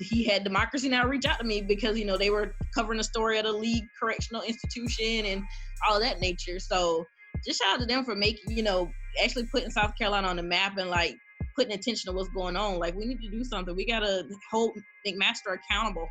he 0.02 0.24
had 0.24 0.44
Democracy 0.44 0.88
Now! 0.88 1.06
reach 1.06 1.24
out 1.24 1.38
to 1.38 1.44
me 1.44 1.62
because 1.62 1.98
you 1.98 2.04
know 2.04 2.16
they 2.16 2.30
were 2.30 2.54
covering 2.74 2.98
the 2.98 3.04
story 3.04 3.38
of 3.38 3.44
the 3.44 3.52
Lee 3.52 3.86
Correctional 3.98 4.42
Institution 4.42 5.26
and 5.26 5.42
all 5.88 6.00
that 6.00 6.20
nature. 6.20 6.58
So 6.58 7.04
just 7.44 7.60
shout 7.60 7.74
out 7.74 7.80
to 7.80 7.86
them 7.86 8.04
for 8.04 8.14
making 8.14 8.56
you 8.56 8.62
know 8.62 8.90
actually 9.22 9.44
putting 9.46 9.70
South 9.70 9.96
Carolina 9.96 10.28
on 10.28 10.36
the 10.36 10.42
map 10.42 10.76
and 10.78 10.90
like 10.90 11.16
putting 11.56 11.72
attention 11.72 12.10
to 12.10 12.16
what's 12.16 12.28
going 12.30 12.56
on. 12.56 12.78
Like 12.78 12.94
we 12.94 13.04
need 13.04 13.20
to 13.22 13.30
do 13.30 13.44
something. 13.44 13.74
We 13.74 13.86
gotta 13.86 14.24
hold 14.50 14.76
McMaster 15.06 15.54
accountable. 15.54 16.08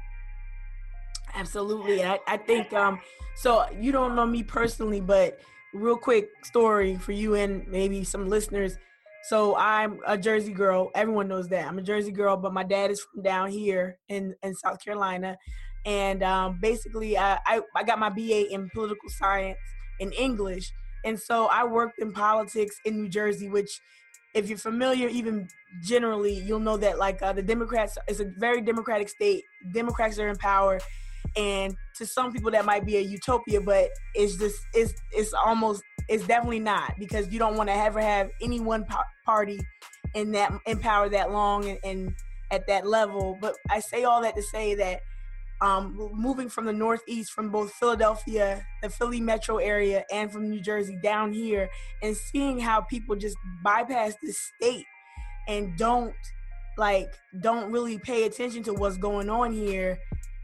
Absolutely. 1.34 2.04
I, 2.04 2.20
I 2.28 2.38
think 2.38 2.74
um 2.74 3.00
so 3.36 3.66
you 3.80 3.92
don't 3.92 4.16
know 4.16 4.26
me 4.26 4.44
personally, 4.44 5.02
but 5.02 5.40
real 5.74 5.98
quick 5.98 6.30
story 6.44 6.98
for 6.98 7.12
you 7.12 7.36
and 7.36 7.68
maybe 7.68 8.04
some 8.04 8.28
listeners. 8.28 8.78
So 9.24 9.56
I'm 9.56 10.00
a 10.06 10.18
Jersey 10.18 10.52
girl. 10.52 10.90
Everyone 10.96 11.28
knows 11.28 11.48
that. 11.50 11.68
I'm 11.68 11.78
a 11.78 11.84
Jersey 11.84 12.12
girl, 12.12 12.38
but 12.38 12.54
my 12.54 12.64
dad 12.64 12.90
is 12.92 13.02
from 13.02 13.22
down 13.22 13.52
here 13.52 13.98
in, 14.10 14.36
in 14.42 14.56
South 14.56 14.84
Carolina. 14.84 15.38
And 15.86 16.24
um, 16.24 16.60
basically, 16.62 17.18
I, 17.18 17.40
I, 17.46 17.62
I 17.76 17.84
got 17.84 18.00
my 18.00 18.10
BA 18.10 18.52
in 18.52 18.70
political 18.74 19.10
science 19.10 19.58
in 20.00 20.12
English. 20.14 20.72
And 21.06 21.20
so 21.20 21.48
I 21.48 21.64
worked 21.64 22.00
in 22.00 22.12
politics 22.12 22.76
in 22.86 23.02
New 23.02 23.10
Jersey, 23.10 23.50
which, 23.50 23.80
if 24.34 24.48
you're 24.48 24.58
familiar, 24.58 25.08
even 25.10 25.48
generally, 25.84 26.34
you'll 26.34 26.60
know 26.60 26.78
that 26.78 26.98
like 26.98 27.22
uh, 27.22 27.34
the 27.34 27.42
Democrats, 27.42 27.98
it's 28.08 28.20
a 28.20 28.32
very 28.38 28.62
democratic 28.62 29.10
state. 29.10 29.44
Democrats 29.74 30.20
are 30.20 30.30
in 30.30 30.38
power. 30.38 30.80
And 31.36 31.76
to 31.98 32.06
some 32.06 32.32
people, 32.32 32.52
that 32.52 32.66
might 32.66 32.86
be 32.86 32.98
a 32.98 33.02
utopia, 33.02 33.62
but 33.62 33.90
it's 34.16 34.38
just, 34.38 34.58
it's, 34.74 34.94
it's 35.12 35.34
almost 35.34 35.82
it's 36.12 36.28
definitely 36.28 36.60
not 36.60 36.94
because 37.00 37.32
you 37.32 37.40
don't 37.40 37.56
want 37.56 37.70
to 37.70 37.74
ever 37.76 38.02
have 38.02 38.30
any 38.42 38.60
one 38.60 38.86
party 39.26 39.60
in 40.14 40.32
that 40.34 40.52
in 40.66 40.78
power 40.78 41.08
that 41.08 41.32
long 41.32 41.70
and, 41.70 41.80
and 41.86 42.14
at 42.52 42.68
that 42.68 42.86
level. 42.86 43.38
But 43.40 43.56
I 43.70 43.80
say 43.80 44.04
all 44.04 44.22
that 44.22 44.36
to 44.36 44.44
say 44.44 44.76
that 44.76 45.00
um, 45.62 45.96
moving 46.14 46.50
from 46.50 46.66
the 46.66 46.74
Northeast, 46.74 47.32
from 47.32 47.50
both 47.50 47.72
Philadelphia, 47.74 48.66
the 48.82 48.90
Philly 48.90 49.22
metro 49.22 49.58
area, 49.58 50.04
and 50.12 50.30
from 50.30 50.50
New 50.50 50.60
Jersey 50.60 50.98
down 51.02 51.32
here, 51.32 51.70
and 52.04 52.18
seeing 52.18 52.60
how 52.60 52.82
people 52.82 53.16
just 53.16 53.38
bypass 53.64 54.16
the 54.22 54.34
state 54.34 54.86
and 55.48 55.78
don't 55.78 56.14
like 56.78 57.08
don't 57.40 57.72
really 57.72 57.98
pay 58.00 58.26
attention 58.26 58.64
to 58.64 58.74
what's 58.74 58.98
going 58.98 59.30
on 59.30 59.54
here 59.54 59.98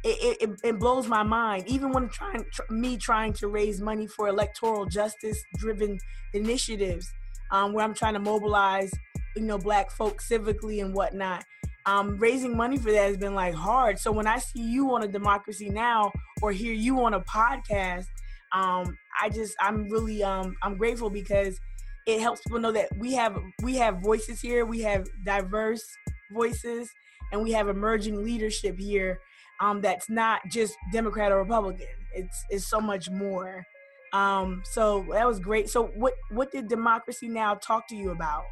it, 0.10 0.38
it, 0.50 0.60
it 0.64 0.80
blows 0.80 1.08
my 1.08 1.24
mind. 1.24 1.66
Even 1.68 1.92
when 1.92 2.10
trying 2.10 2.46
tr- 2.52 2.72
me 2.74 2.98
trying 2.98 3.34
to 3.34 3.48
raise 3.48 3.82
money 3.82 4.08
for 4.08 4.28
electoral 4.28 4.86
justice 4.86 5.42
driven 5.58 5.98
initiatives, 6.34 7.08
um, 7.52 7.74
where 7.74 7.84
I'm 7.84 7.94
trying 7.94 8.14
to 8.14 8.20
mobilize, 8.20 8.92
you 9.36 9.44
know, 9.44 9.58
black 9.58 9.92
folks 9.92 10.30
civically 10.30 10.84
and 10.84 10.94
whatnot. 10.94 11.46
Um, 11.86 12.18
raising 12.18 12.58
money 12.58 12.78
for 12.78 12.92
that 12.92 13.08
has 13.08 13.18
been 13.18 13.34
like 13.34 13.54
hard. 13.54 13.98
So 13.98 14.12
when 14.12 14.28
I 14.28 14.40
see 14.40 14.62
you 14.62 14.94
on 14.94 15.04
a 15.04 15.08
Democracy 15.08 15.70
Now 15.70 16.12
or 16.42 16.52
hear 16.52 16.74
you 16.74 17.02
on 17.06 17.14
a 17.14 17.22
podcast, 17.22 18.06
um, 18.54 18.98
I 19.22 19.30
just 19.30 19.56
I'm 19.60 19.88
really 19.90 20.24
um, 20.24 20.56
I'm 20.64 20.78
grateful 20.78 21.10
because 21.10 21.58
it 22.06 22.20
helps 22.22 22.42
people 22.42 22.60
know 22.60 22.72
that 22.72 22.90
we 22.98 23.14
have 23.14 23.38
we 23.64 23.76
have 23.78 24.02
voices 24.02 24.42
here, 24.42 24.66
we 24.66 24.82
have 24.82 25.06
diverse 25.26 25.86
voices, 26.32 26.90
and 27.32 27.42
we 27.42 27.52
have 27.52 27.68
emerging 27.70 28.24
leadership 28.24 28.78
here 28.80 29.20
um, 29.60 29.82
that's 29.82 30.10
not 30.10 30.42
just 30.50 30.76
Democrat 30.92 31.32
or 31.32 31.40
Republican. 31.40 31.88
It's 32.14 32.46
it's 32.50 32.68
so 32.68 32.80
much 32.80 33.10
more. 33.10 33.66
Um, 34.14 34.62
so 34.66 35.06
that 35.12 35.28
was 35.28 35.40
great. 35.40 35.70
So 35.70 35.88
what 35.96 36.14
what 36.32 36.52
did 36.52 36.68
Democracy 36.68 37.28
Now 37.28 37.56
talk 37.56 37.88
to 37.90 37.96
you 37.96 38.12
about? 38.12 38.44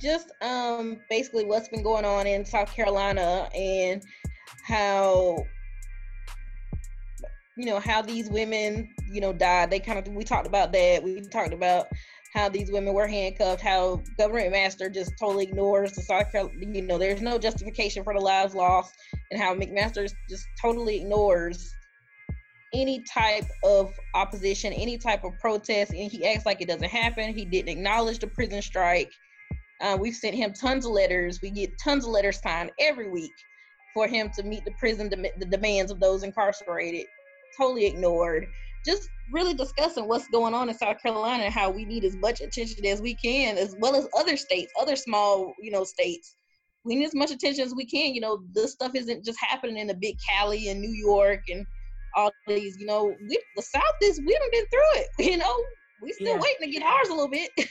Just 0.00 0.32
um, 0.42 0.98
basically 1.08 1.44
what's 1.44 1.68
been 1.68 1.82
going 1.82 2.04
on 2.04 2.26
in 2.26 2.44
South 2.44 2.72
Carolina 2.72 3.48
and 3.54 4.02
how 4.66 5.36
you 7.56 7.66
know 7.66 7.78
how 7.78 8.00
these 8.02 8.30
women 8.30 8.88
you 9.10 9.20
know 9.20 9.32
died. 9.32 9.70
They 9.70 9.80
kind 9.80 9.98
of 9.98 10.12
we 10.14 10.24
talked 10.24 10.46
about 10.46 10.72
that. 10.72 11.02
We 11.02 11.20
talked 11.22 11.52
about 11.52 11.86
how 12.34 12.48
these 12.48 12.70
women 12.70 12.94
were 12.94 13.08
handcuffed, 13.08 13.60
how 13.60 14.02
Governor 14.16 14.50
McMaster 14.50 14.92
just 14.92 15.12
totally 15.18 15.44
ignores 15.44 15.92
the 15.92 16.02
South 16.02 16.30
Carolina, 16.30 16.58
you 16.60 16.82
know, 16.82 16.96
there's 16.96 17.20
no 17.20 17.38
justification 17.38 18.04
for 18.04 18.14
the 18.14 18.20
lives 18.20 18.54
lost, 18.54 18.94
and 19.30 19.40
how 19.40 19.54
McMaster 19.54 20.08
just 20.28 20.46
totally 20.60 21.00
ignores 21.00 21.74
any 22.72 23.02
type 23.12 23.46
of 23.64 23.92
opposition, 24.14 24.72
any 24.72 24.96
type 24.96 25.24
of 25.24 25.32
protest, 25.40 25.92
and 25.92 26.10
he 26.10 26.24
acts 26.26 26.46
like 26.46 26.60
it 26.60 26.68
doesn't 26.68 26.88
happen. 26.88 27.34
He 27.34 27.44
didn't 27.44 27.68
acknowledge 27.68 28.20
the 28.20 28.28
prison 28.28 28.62
strike. 28.62 29.10
Uh, 29.80 29.96
we've 29.98 30.14
sent 30.14 30.36
him 30.36 30.52
tons 30.52 30.86
of 30.86 30.92
letters. 30.92 31.40
We 31.42 31.50
get 31.50 31.72
tons 31.82 32.04
of 32.04 32.10
letters 32.10 32.40
signed 32.40 32.70
every 32.78 33.10
week 33.10 33.32
for 33.92 34.06
him 34.06 34.30
to 34.36 34.44
meet 34.44 34.64
the 34.64 34.72
prison 34.78 35.08
the 35.10 35.46
demands 35.46 35.90
of 35.90 35.98
those 35.98 36.22
incarcerated. 36.22 37.06
Totally 37.58 37.86
ignored 37.86 38.46
just 38.84 39.08
really 39.32 39.54
discussing 39.54 40.08
what's 40.08 40.28
going 40.28 40.54
on 40.54 40.68
in 40.68 40.76
South 40.76 41.00
Carolina 41.02 41.44
and 41.44 41.54
how 41.54 41.70
we 41.70 41.84
need 41.84 42.04
as 42.04 42.16
much 42.16 42.40
attention 42.40 42.84
as 42.86 43.00
we 43.00 43.14
can, 43.14 43.58
as 43.58 43.76
well 43.78 43.94
as 43.94 44.08
other 44.16 44.36
states, 44.36 44.72
other 44.80 44.96
small, 44.96 45.54
you 45.60 45.70
know, 45.70 45.84
states. 45.84 46.34
We 46.84 46.96
need 46.96 47.04
as 47.04 47.14
much 47.14 47.30
attention 47.30 47.64
as 47.64 47.74
we 47.74 47.84
can. 47.84 48.14
You 48.14 48.22
know, 48.22 48.42
this 48.52 48.72
stuff 48.72 48.94
isn't 48.94 49.24
just 49.24 49.38
happening 49.40 49.76
in 49.76 49.86
the 49.86 49.94
big 49.94 50.16
Cali 50.28 50.68
and 50.68 50.80
New 50.80 50.92
York 50.92 51.42
and 51.50 51.66
all 52.16 52.32
these. 52.46 52.78
You 52.78 52.86
know, 52.86 53.14
we 53.28 53.42
the 53.56 53.62
South 53.62 53.82
is 54.02 54.18
we 54.18 54.32
haven't 54.32 54.52
been 54.52 54.66
through 54.66 55.02
it. 55.02 55.08
You 55.30 55.36
know, 55.36 55.54
we 56.02 56.12
still 56.12 56.34
yeah. 56.34 56.40
waiting 56.40 56.72
to 56.72 56.78
get 56.78 56.82
ours 56.82 57.08
a 57.08 57.12
little 57.12 57.28
bit. 57.28 57.50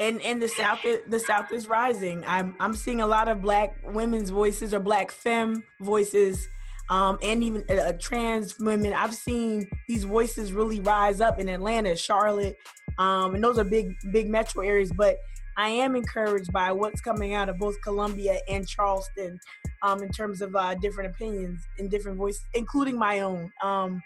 and 0.00 0.20
and 0.22 0.40
the 0.40 0.48
south 0.48 0.84
is, 0.84 1.00
the 1.08 1.18
south 1.18 1.52
is 1.52 1.66
rising 1.66 2.22
i'm 2.26 2.54
i'm 2.60 2.74
seeing 2.74 3.00
a 3.00 3.06
lot 3.06 3.28
of 3.28 3.42
black 3.42 3.76
women's 3.84 4.30
voices 4.30 4.72
or 4.72 4.78
black 4.78 5.10
femme 5.10 5.62
voices 5.80 6.48
um, 6.90 7.18
and 7.22 7.42
even 7.42 7.64
uh, 7.70 7.92
trans 8.00 8.58
women. 8.58 8.92
I've 8.92 9.14
seen 9.14 9.68
these 9.88 10.04
voices 10.04 10.52
really 10.52 10.80
rise 10.80 11.20
up 11.20 11.38
in 11.38 11.48
Atlanta, 11.48 11.96
Charlotte, 11.96 12.56
um, 12.98 13.34
and 13.34 13.44
those 13.44 13.58
are 13.58 13.64
big, 13.64 13.94
big 14.12 14.28
metro 14.28 14.62
areas. 14.62 14.92
But 14.92 15.18
I 15.56 15.68
am 15.70 15.96
encouraged 15.96 16.52
by 16.52 16.72
what's 16.72 17.00
coming 17.00 17.34
out 17.34 17.48
of 17.48 17.58
both 17.58 17.80
Columbia 17.82 18.38
and 18.48 18.66
Charleston 18.66 19.38
um, 19.82 20.02
in 20.02 20.08
terms 20.10 20.40
of 20.40 20.54
uh, 20.54 20.74
different 20.76 21.10
opinions 21.10 21.60
and 21.78 21.90
different 21.90 22.16
voices, 22.16 22.42
including 22.54 22.98
my 22.98 23.20
own. 23.20 23.50
Um, 23.62 24.02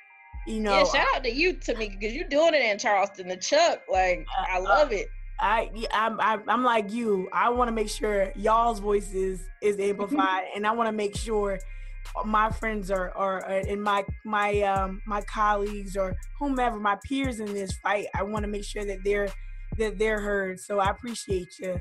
you 0.46 0.60
know, 0.60 0.78
yeah, 0.78 0.84
shout 0.84 1.06
out 1.14 1.24
to 1.24 1.32
you, 1.32 1.52
to 1.52 1.76
me, 1.76 1.88
because 1.88 2.14
you're 2.14 2.28
doing 2.28 2.54
it 2.54 2.62
in 2.62 2.78
Charleston. 2.78 3.28
The 3.28 3.36
Chuck, 3.36 3.82
like, 3.88 4.26
I 4.50 4.58
uh, 4.58 4.62
love 4.62 4.92
it. 4.92 5.06
I, 5.38 5.70
I'm, 5.92 6.18
I'm 6.48 6.64
like 6.64 6.90
you. 6.90 7.28
I 7.32 7.50
want 7.50 7.68
to 7.68 7.72
make 7.72 7.88
sure 7.88 8.32
y'all's 8.34 8.80
voices 8.80 9.40
is 9.60 9.78
amplified, 9.78 10.44
and 10.56 10.66
I 10.66 10.72
want 10.72 10.88
to 10.88 10.92
make 10.92 11.16
sure 11.16 11.58
my 12.24 12.50
friends 12.50 12.90
or 12.90 13.16
or 13.16 13.38
in 13.38 13.78
uh, 13.78 13.82
my 13.82 14.04
my 14.24 14.60
um 14.62 15.00
my 15.06 15.20
colleagues 15.22 15.96
or 15.96 16.14
whomever 16.38 16.78
my 16.78 16.96
peers 17.04 17.40
in 17.40 17.46
this 17.46 17.72
fight 17.82 18.06
i 18.14 18.22
want 18.22 18.44
to 18.44 18.50
make 18.50 18.64
sure 18.64 18.84
that 18.84 18.98
they're 19.04 19.28
that 19.78 19.98
they're 19.98 20.20
heard. 20.20 20.60
So 20.60 20.78
i 20.80 20.90
appreciate 20.90 21.58
you 21.58 21.80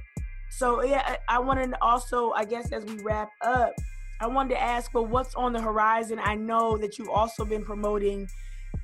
So 0.49 0.84
yeah, 0.84 1.15
I, 1.29 1.39
wanted 1.39 1.69
to 1.69 1.81
also, 1.81 2.31
I 2.31 2.43
guess, 2.43 2.73
as 2.73 2.84
we 2.84 3.01
wrap 3.03 3.29
up, 3.41 3.73
I 4.19 4.27
wanted 4.27 4.49
to 4.55 4.62
ask, 4.62 4.93
well, 4.93 5.05
what's 5.05 5.34
on 5.36 5.53
the 5.53 5.62
horizon? 5.62 6.19
I 6.21 6.36
know 6.36 6.77
that 6.77 6.99
you've 6.99 7.10
also 7.10 7.45
been 7.45 7.63
promoting 7.63 8.27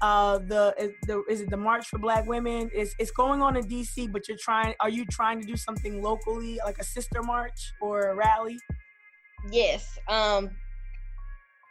uh 0.01 0.37
the 0.37 0.93
the 1.07 1.23
is 1.27 1.41
it 1.41 1.49
the 1.49 1.57
march 1.57 1.87
for 1.87 1.97
black 1.97 2.27
women? 2.27 2.69
It's 2.73 2.93
it's 2.99 3.11
going 3.11 3.41
on 3.41 3.57
in 3.57 3.63
dc 3.67 4.11
but 4.11 4.27
you're 4.27 4.37
trying 4.37 4.75
are 4.79 4.89
you 4.89 5.05
trying 5.05 5.41
to 5.41 5.47
do 5.47 5.55
something 5.55 6.03
locally 6.03 6.59
like 6.63 6.77
a 6.77 6.83
sister 6.83 7.23
march 7.23 7.73
or 7.81 8.09
a 8.11 8.15
rally? 8.15 8.59
Yes 9.51 9.97
um 10.07 10.51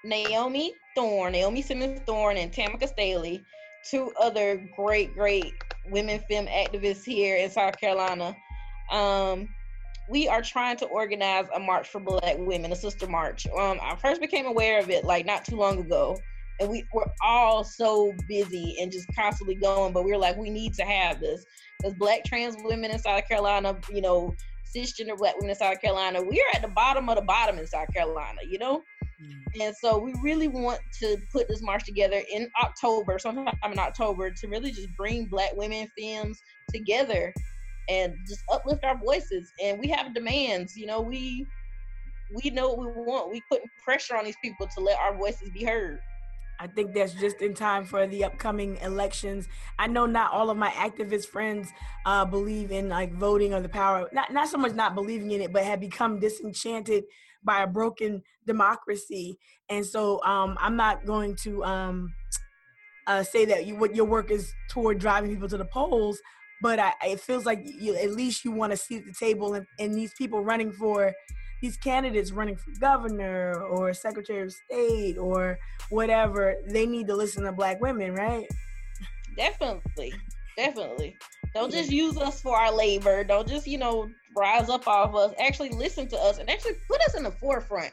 naomi 0.06 0.72
thorne 0.94 1.32
naomi 1.32 1.62
simmons 1.62 2.00
thorne 2.06 2.36
and 2.36 2.52
tamika 2.52 2.88
staley 2.88 3.44
two 3.90 4.12
other 4.20 4.56
great 4.76 5.14
great 5.14 5.52
women 5.86 6.20
film 6.28 6.46
activists 6.46 7.04
here 7.04 7.36
in 7.36 7.50
south 7.50 7.78
carolina. 7.78 8.36
Um 8.90 9.48
we 10.08 10.28
are 10.28 10.40
trying 10.42 10.76
to 10.76 10.86
organize 10.86 11.46
a 11.54 11.58
march 11.58 11.88
for 11.88 12.00
black 12.00 12.36
women 12.38 12.72
a 12.72 12.76
sister 12.76 13.06
march. 13.06 13.46
Um 13.58 13.78
i 13.82 13.96
first 13.96 14.20
became 14.20 14.46
aware 14.46 14.80
of 14.80 14.90
it 14.90 15.04
like 15.04 15.26
not 15.26 15.44
too 15.44 15.56
long 15.56 15.78
ago 15.78 16.16
and 16.58 16.70
we 16.70 16.86
were 16.92 17.10
all 17.22 17.64
so 17.64 18.14
busy 18.28 18.78
and 18.80 18.90
just 18.90 19.08
constantly 19.14 19.56
going 19.56 19.92
but 19.92 20.04
we 20.04 20.12
were 20.12 20.18
like 20.18 20.36
we 20.36 20.50
need 20.50 20.74
to 20.74 20.84
have 20.84 21.20
this. 21.20 21.44
Because 21.80 21.94
black 21.94 22.24
trans 22.24 22.56
women 22.58 22.90
in 22.90 22.98
south 22.98 23.28
carolina 23.28 23.78
you 23.92 24.02
know 24.02 24.34
cisgender 24.74 25.16
black 25.16 25.36
women 25.36 25.50
in 25.50 25.56
south 25.56 25.80
carolina 25.80 26.22
we 26.22 26.40
are 26.40 26.56
at 26.56 26.62
the 26.62 26.68
bottom 26.68 27.08
of 27.08 27.16
the 27.16 27.22
bottom 27.22 27.58
in 27.58 27.66
south 27.66 27.92
carolina 27.94 28.40
you 28.44 28.58
know 28.58 28.82
mm. 29.22 29.62
and 29.62 29.74
so 29.76 29.98
we 29.98 30.14
really 30.22 30.48
want 30.48 30.80
to 31.00 31.16
put 31.32 31.48
this 31.48 31.62
march 31.62 31.84
together 31.84 32.22
in 32.32 32.48
october 32.62 33.18
sometime 33.18 33.46
in 33.72 33.78
october 33.78 34.30
to 34.30 34.48
really 34.48 34.70
just 34.70 34.88
bring 34.96 35.26
black 35.26 35.50
women 35.54 35.88
femmes 35.96 36.38
together 36.72 37.32
and 37.88 38.14
just 38.26 38.40
uplift 38.52 38.84
our 38.84 38.98
voices 38.98 39.50
and 39.62 39.78
we 39.78 39.88
have 39.88 40.14
demands 40.14 40.76
you 40.76 40.86
know 40.86 41.00
we 41.00 41.46
we 42.42 42.50
know 42.50 42.70
what 42.70 42.96
we 42.96 43.02
want 43.02 43.30
we 43.30 43.40
putting 43.50 43.68
pressure 43.84 44.16
on 44.16 44.24
these 44.24 44.36
people 44.42 44.66
to 44.66 44.80
let 44.80 44.98
our 44.98 45.16
voices 45.16 45.48
be 45.50 45.64
heard 45.64 46.00
I 46.58 46.66
think 46.66 46.94
that's 46.94 47.12
just 47.12 47.42
in 47.42 47.54
time 47.54 47.84
for 47.84 48.06
the 48.06 48.24
upcoming 48.24 48.78
elections. 48.78 49.48
I 49.78 49.86
know 49.88 50.06
not 50.06 50.32
all 50.32 50.50
of 50.50 50.56
my 50.56 50.70
activist 50.70 51.26
friends 51.26 51.68
uh, 52.06 52.24
believe 52.24 52.70
in 52.70 52.88
like 52.88 53.12
voting 53.14 53.52
or 53.52 53.60
the 53.60 53.68
power. 53.68 54.08
Not 54.12 54.32
not 54.32 54.48
so 54.48 54.56
much 54.56 54.72
not 54.72 54.94
believing 54.94 55.32
in 55.32 55.42
it, 55.42 55.52
but 55.52 55.64
have 55.64 55.80
become 55.80 56.18
disenchanted 56.18 57.04
by 57.46 57.62
a 57.62 57.66
broken 57.66 58.22
democracy. 58.46 59.38
And 59.70 59.86
so 59.86 60.22
um, 60.22 60.58
I'm 60.60 60.76
not 60.76 61.06
going 61.06 61.36
to 61.44 61.64
um, 61.64 62.12
uh, 63.06 63.22
say 63.22 63.46
that 63.46 63.66
you, 63.66 63.76
what 63.76 63.96
your 63.96 64.04
work 64.04 64.30
is 64.30 64.52
toward 64.68 64.98
driving 64.98 65.30
people 65.30 65.48
to 65.48 65.56
the 65.56 65.64
polls, 65.64 66.18
but 66.60 66.78
I, 66.78 66.92
it 67.06 67.20
feels 67.20 67.46
like 67.46 67.60
you, 67.64 67.94
at 67.94 68.10
least 68.10 68.44
you 68.44 68.52
want 68.52 68.72
to 68.72 68.76
see 68.76 68.96
at 68.96 69.06
the 69.06 69.14
table 69.18 69.54
and, 69.54 69.66
and 69.78 69.94
these 69.94 70.12
people 70.14 70.44
running 70.44 70.72
for 70.72 71.14
these 71.62 71.76
candidates 71.78 72.32
running 72.32 72.56
for 72.56 72.70
governor 72.78 73.54
or 73.70 73.94
secretary 73.94 74.42
of 74.42 74.52
state 74.52 75.16
or 75.16 75.58
whatever, 75.88 76.56
they 76.68 76.86
need 76.86 77.06
to 77.06 77.14
listen 77.14 77.44
to 77.44 77.52
black 77.52 77.80
women, 77.80 78.14
right? 78.14 78.46
Definitely. 79.36 80.12
Definitely. 80.56 81.18
Don't 81.54 81.72
just 81.72 81.90
use 81.90 82.16
us 82.18 82.40
for 82.40 82.56
our 82.56 82.72
labor. 82.72 83.24
Don't 83.24 83.48
just, 83.48 83.66
you 83.66 83.78
know, 83.78 84.10
rise 84.36 84.68
up 84.68 84.86
off 84.86 85.14
us. 85.14 85.34
Actually 85.38 85.70
listen 85.70 86.06
to 86.08 86.16
us 86.16 86.38
and 86.38 86.48
actually 86.50 86.74
put 86.88 87.00
us 87.02 87.14
in 87.14 87.22
the 87.22 87.30
forefront 87.30 87.92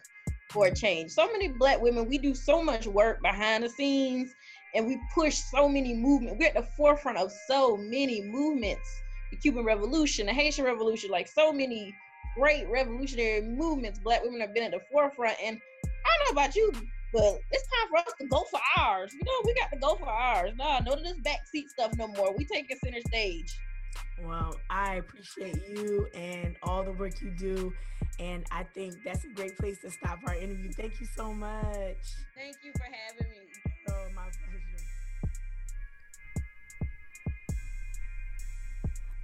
for 0.50 0.68
a 0.68 0.76
change. 0.76 1.12
So 1.12 1.32
many 1.32 1.48
black 1.48 1.82
women, 1.82 2.08
we 2.08 2.18
do 2.18 2.36
so 2.36 2.64
much 2.64 2.88
work 2.88 3.22
behind 3.22 3.64
the 3.64 3.70
scenes 3.70 4.34
and 4.76 4.88
we 4.88 5.00
push 5.14 5.36
so 5.36 5.68
many 5.68 5.94
movements. 5.94 6.38
We're 6.40 6.48
at 6.48 6.56
the 6.56 6.68
forefront 6.76 7.18
of 7.18 7.32
so 7.48 7.78
many 7.78 8.22
movements. 8.22 8.88
The 9.32 9.38
Cuban 9.38 9.66
Revolution, 9.66 10.28
the 10.28 10.34
Haitian 10.34 10.66
Revolution, 10.66 11.10
like 11.10 11.28
so 11.28 11.52
many 11.52 11.94
great 12.36 12.68
revolutionary 12.70 13.42
movements 13.42 14.00
black 14.00 14.24
women 14.24 14.42
have 14.42 14.54
been 14.54 14.64
at 14.64 14.72
the 14.72 14.82
forefront. 14.92 15.38
And 15.44 15.60
I 15.86 16.26
don't 16.26 16.36
know 16.36 16.42
about 16.42 16.56
you, 16.56 16.72
but 17.14 17.40
it's 17.52 17.68
time 17.68 17.90
for 17.92 17.98
us 17.98 18.14
to 18.20 18.28
go 18.28 18.44
for 18.50 18.60
ours. 18.78 19.14
You 19.14 19.22
know, 19.24 19.32
we 19.46 19.54
got 19.54 19.72
to 19.72 19.78
go 19.78 19.96
for 19.96 20.10
ours. 20.10 20.52
Nah, 20.58 20.80
none 20.80 20.98
of 20.98 21.04
this 21.04 21.18
backseat 21.20 21.70
stuff 21.70 21.96
no 21.98 22.08
more. 22.08 22.36
We 22.36 22.46
take 22.46 22.72
a 22.72 22.78
center 22.78 23.02
stage. 23.08 23.58
Well, 24.26 24.56
I 24.70 24.96
appreciate 24.96 25.58
you 25.70 26.08
and 26.16 26.56
all 26.64 26.84
the 26.84 26.94
work 26.94 27.22
you 27.22 27.32
do. 27.38 27.74
And 28.20 28.46
I 28.52 28.64
think 28.64 28.96
that's 29.06 29.24
a 29.26 29.30
great 29.30 29.58
place 29.58 29.80
to 29.82 29.92
stop 29.92 30.20
our 30.28 30.36
interview. 30.36 30.72
Thank 30.72 31.00
you 31.00 31.08
so 31.16 31.34
much. 31.34 31.98
Thank 32.36 32.58
you 32.64 32.72
for 32.74 32.84
having 32.84 33.32
me. 33.32 33.38
Oh, 33.90 34.08
my 34.16 34.24
pleasure. 34.24 34.64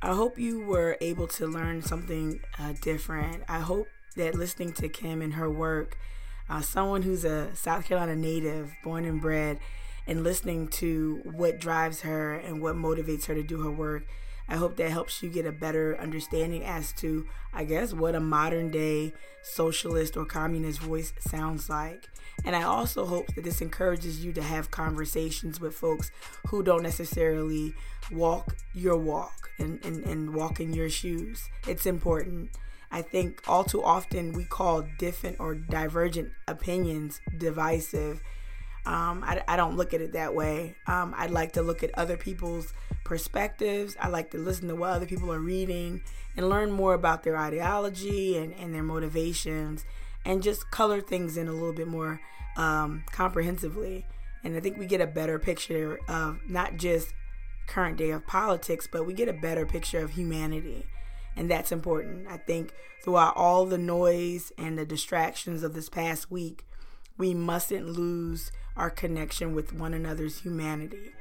I 0.01 0.13
hope 0.13 0.39
you 0.39 0.61
were 0.61 0.97
able 1.01 1.27
to 1.27 1.47
learn 1.47 1.81
something 1.81 2.39
uh, 2.57 2.73
different. 2.81 3.43
I 3.49 3.59
hope 3.59 3.87
that 4.15 4.33
listening 4.33 4.71
to 4.73 4.87
Kim 4.87 5.21
and 5.21 5.33
her 5.33 5.49
work, 5.49 5.97
uh, 6.49 6.61
someone 6.61 7.03
who's 7.03 7.23
a 7.25 7.55
South 7.55 7.85
Carolina 7.85 8.15
native, 8.15 8.73
born 8.83 9.05
and 9.05 9.21
bred, 9.21 9.59
and 10.07 10.23
listening 10.23 10.67
to 10.67 11.21
what 11.23 11.59
drives 11.59 12.01
her 12.01 12.35
and 12.35 12.61
what 12.61 12.75
motivates 12.75 13.25
her 13.25 13.35
to 13.35 13.43
do 13.43 13.61
her 13.61 13.71
work, 13.71 14.03
I 14.47 14.55
hope 14.55 14.77
that 14.77 14.89
helps 14.89 15.21
you 15.21 15.29
get 15.29 15.45
a 15.45 15.51
better 15.51 15.95
understanding 15.99 16.63
as 16.63 16.91
to, 16.93 17.27
I 17.53 17.65
guess, 17.65 17.93
what 17.93 18.15
a 18.15 18.19
modern 18.19 18.71
day 18.71 19.13
socialist 19.43 20.17
or 20.17 20.25
communist 20.25 20.79
voice 20.79 21.13
sounds 21.19 21.69
like. 21.69 22.09
And 22.43 22.55
I 22.55 22.63
also 22.63 23.05
hope 23.05 23.27
that 23.35 23.43
this 23.43 23.61
encourages 23.61 24.25
you 24.25 24.33
to 24.33 24.41
have 24.41 24.71
conversations 24.71 25.59
with 25.59 25.75
folks 25.75 26.09
who 26.47 26.63
don't 26.63 26.81
necessarily 26.83 27.75
walk 28.11 28.55
your 28.73 28.97
walk 28.97 29.51
and, 29.59 29.83
and, 29.85 30.03
and 30.05 30.33
walk 30.33 30.59
in 30.59 30.73
your 30.73 30.89
shoes. 30.89 31.47
It's 31.67 31.85
important. 31.85 32.49
I 32.91 33.01
think 33.01 33.41
all 33.47 33.63
too 33.63 33.83
often 33.83 34.33
we 34.33 34.45
call 34.45 34.83
different 34.97 35.39
or 35.39 35.55
divergent 35.55 36.31
opinions 36.47 37.21
divisive. 37.37 38.21
Um, 38.85 39.23
I, 39.23 39.43
I, 39.47 39.55
don't 39.57 39.75
look 39.75 39.93
at 39.93 40.01
it 40.01 40.13
that 40.13 40.33
way. 40.33 40.75
Um, 40.87 41.13
I'd 41.15 41.31
like 41.31 41.51
to 41.53 41.61
look 41.61 41.83
at 41.83 41.91
other 41.95 42.17
people's 42.17 42.73
perspectives. 43.03 43.95
I 43.99 44.07
like 44.07 44.31
to 44.31 44.37
listen 44.37 44.67
to 44.69 44.75
what 44.75 44.91
other 44.91 45.05
people 45.05 45.31
are 45.31 45.39
reading 45.39 46.01
and 46.35 46.49
learn 46.49 46.71
more 46.71 46.93
about 46.93 47.23
their 47.23 47.37
ideology 47.37 48.37
and, 48.37 48.53
and 48.53 48.73
their 48.73 48.83
motivations 48.83 49.85
and 50.25 50.41
just 50.41 50.71
color 50.71 51.01
things 51.01 51.37
in 51.37 51.47
a 51.47 51.51
little 51.51 51.73
bit 51.73 51.87
more 51.87 52.21
um, 52.57 53.03
comprehensively. 53.11 54.05
And 54.43 54.55
I 54.55 54.59
think 54.61 54.77
we 54.77 54.85
get 54.85 55.01
a 55.01 55.07
better 55.07 55.37
picture 55.37 55.99
of 56.07 56.39
not 56.47 56.77
just 56.77 57.13
current 57.67 57.97
day 57.97 58.09
of 58.11 58.25
politics, 58.25 58.87
but 58.91 59.05
we 59.05 59.13
get 59.13 59.27
a 59.27 59.33
better 59.33 59.65
picture 59.65 59.99
of 59.99 60.11
humanity. 60.11 60.85
And 61.35 61.49
that's 61.49 61.71
important. 61.71 62.27
I 62.27 62.37
think 62.37 62.73
throughout 63.03 63.35
all 63.35 63.65
the 63.65 63.77
noise 63.77 64.51
and 64.57 64.77
the 64.77 64.85
distractions 64.85 65.63
of 65.63 65.73
this 65.73 65.89
past 65.89 66.29
week, 66.29 66.65
we 67.17 67.33
mustn't 67.33 67.87
lose 67.87 68.51
our 68.75 68.89
connection 68.89 69.53
with 69.53 69.73
one 69.73 69.93
another's 69.93 70.41
humanity. 70.41 71.11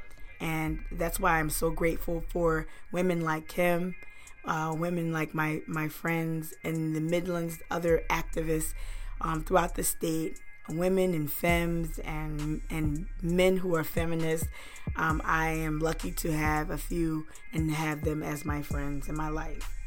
And 0.41 0.81
that's 0.93 1.19
why 1.19 1.39
I'm 1.39 1.51
so 1.51 1.71
grateful 1.71 2.23
for 2.29 2.67
women 2.93 3.21
like 3.21 3.49
Kim, 3.49 3.97
uh, 4.45 4.75
women 4.79 5.13
like 5.13 5.35
my, 5.35 5.63
my 5.67 5.89
friends 5.89 6.55
in 6.63 6.93
the 6.93 7.01
Midlands, 7.01 7.59
other 7.71 8.03
activists 8.09 8.75
um, 9.21 9.43
throughout 9.43 9.75
the 9.75 9.83
state 9.83 10.39
women 10.69 11.15
and 11.15 11.31
femmes 11.31 11.99
and 12.01 12.61
and 12.71 13.07
men 13.23 13.59
who 13.59 13.75
are 13.75 13.85
feminists. 13.85 14.49
Um, 14.97 15.23
I 15.25 15.51
am 15.51 15.79
lucky 15.79 16.11
to 16.13 16.33
have 16.33 16.71
a 16.71 16.79
few 16.79 17.27
and 17.53 17.71
have 17.71 18.05
them 18.05 18.23
as 18.23 18.45
my 18.45 18.63
friends 18.63 19.09
in 19.09 19.17
my 19.17 19.29
life. 19.29 19.78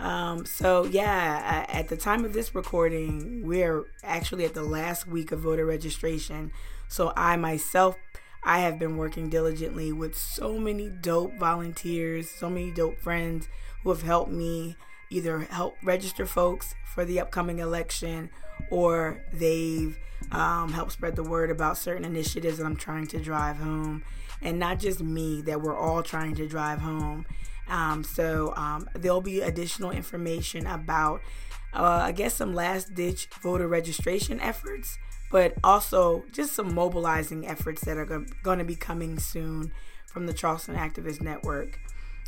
Um, 0.00 0.46
so 0.46 0.84
yeah, 0.84 1.66
at 1.68 1.88
the 1.88 1.96
time 1.96 2.24
of 2.24 2.32
this 2.32 2.54
recording, 2.54 3.46
we're 3.46 3.84
actually 4.02 4.46
at 4.46 4.54
the 4.54 4.62
last 4.62 5.06
week 5.06 5.30
of 5.30 5.40
voter 5.40 5.66
registration. 5.66 6.52
So 6.88 7.12
I 7.16 7.36
myself, 7.36 7.96
I 8.42 8.60
have 8.60 8.78
been 8.78 8.96
working 8.96 9.28
diligently 9.28 9.92
with 9.92 10.16
so 10.16 10.58
many 10.58 10.88
dope 10.88 11.38
volunteers, 11.38 12.30
so 12.30 12.48
many 12.48 12.70
dope 12.70 12.98
friends 12.98 13.48
who 13.82 13.90
have 13.90 14.02
helped 14.02 14.32
me 14.32 14.76
either 15.10 15.40
help 15.40 15.76
register 15.82 16.24
folks 16.24 16.74
for 16.94 17.04
the 17.04 17.20
upcoming 17.20 17.58
election 17.58 18.30
or 18.70 19.22
they've 19.32 19.98
um, 20.32 20.72
helped 20.72 20.92
spread 20.92 21.16
the 21.16 21.22
word 21.22 21.50
about 21.50 21.76
certain 21.76 22.04
initiatives 22.04 22.58
that 22.58 22.64
I'm 22.64 22.76
trying 22.76 23.06
to 23.08 23.18
drive 23.18 23.56
home. 23.56 24.02
And 24.40 24.58
not 24.58 24.78
just 24.78 25.02
me, 25.02 25.42
that 25.42 25.60
we're 25.60 25.76
all 25.76 26.02
trying 26.02 26.34
to 26.36 26.48
drive 26.48 26.78
home. 26.78 27.26
Um, 27.70 28.04
so 28.04 28.52
um, 28.56 28.88
there'll 28.94 29.20
be 29.20 29.40
additional 29.40 29.90
information 29.92 30.66
about, 30.66 31.20
uh, 31.72 32.02
I 32.02 32.12
guess, 32.12 32.34
some 32.34 32.52
last 32.52 32.94
ditch 32.94 33.28
voter 33.42 33.68
registration 33.68 34.40
efforts, 34.40 34.98
but 35.30 35.54
also 35.62 36.24
just 36.32 36.52
some 36.52 36.74
mobilizing 36.74 37.46
efforts 37.46 37.84
that 37.84 37.96
are 37.96 38.24
going 38.42 38.58
to 38.58 38.64
be 38.64 38.74
coming 38.74 39.18
soon 39.18 39.72
from 40.06 40.26
the 40.26 40.32
Charleston 40.32 40.74
Activist 40.74 41.20
Network. 41.20 41.78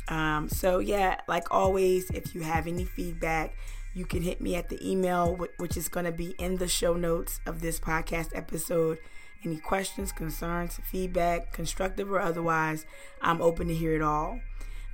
Um, 0.07 0.49
so, 0.49 0.79
yeah, 0.79 1.19
like 1.27 1.51
always, 1.51 2.09
if 2.11 2.33
you 2.33 2.41
have 2.41 2.65
any 2.67 2.85
feedback, 2.85 3.55
you 3.93 4.05
can 4.05 4.21
hit 4.21 4.41
me 4.41 4.55
at 4.55 4.69
the 4.69 4.79
email, 4.89 5.37
which 5.57 5.77
is 5.77 5.87
going 5.87 6.05
to 6.05 6.11
be 6.11 6.31
in 6.39 6.57
the 6.57 6.67
show 6.67 6.95
notes 6.95 7.39
of 7.45 7.61
this 7.61 7.79
podcast 7.79 8.29
episode. 8.35 8.97
Any 9.45 9.57
questions, 9.57 10.13
concerns, 10.13 10.79
feedback, 10.89 11.51
constructive 11.51 12.09
or 12.09 12.21
otherwise, 12.21 12.85
I'm 13.21 13.41
open 13.41 13.67
to 13.67 13.75
hear 13.75 13.93
it 13.93 14.01
all. 14.01 14.39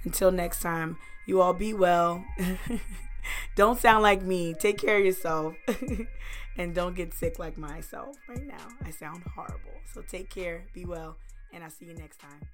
Until 0.03 0.31
next 0.31 0.61
time, 0.61 0.97
you 1.25 1.41
all 1.41 1.53
be 1.53 1.73
well. 1.73 2.23
don't 3.55 3.79
sound 3.79 4.03
like 4.03 4.21
me. 4.21 4.53
Take 4.53 4.77
care 4.77 4.97
of 4.97 5.05
yourself. 5.05 5.55
and 6.57 6.75
don't 6.75 6.95
get 6.95 7.13
sick 7.13 7.39
like 7.39 7.57
myself 7.57 8.17
right 8.27 8.45
now. 8.45 8.67
I 8.83 8.91
sound 8.91 9.23
horrible. 9.35 9.71
So 9.93 10.01
take 10.01 10.29
care, 10.29 10.65
be 10.73 10.85
well, 10.85 11.17
and 11.53 11.63
I'll 11.63 11.69
see 11.69 11.85
you 11.85 11.93
next 11.93 12.19
time. 12.19 12.47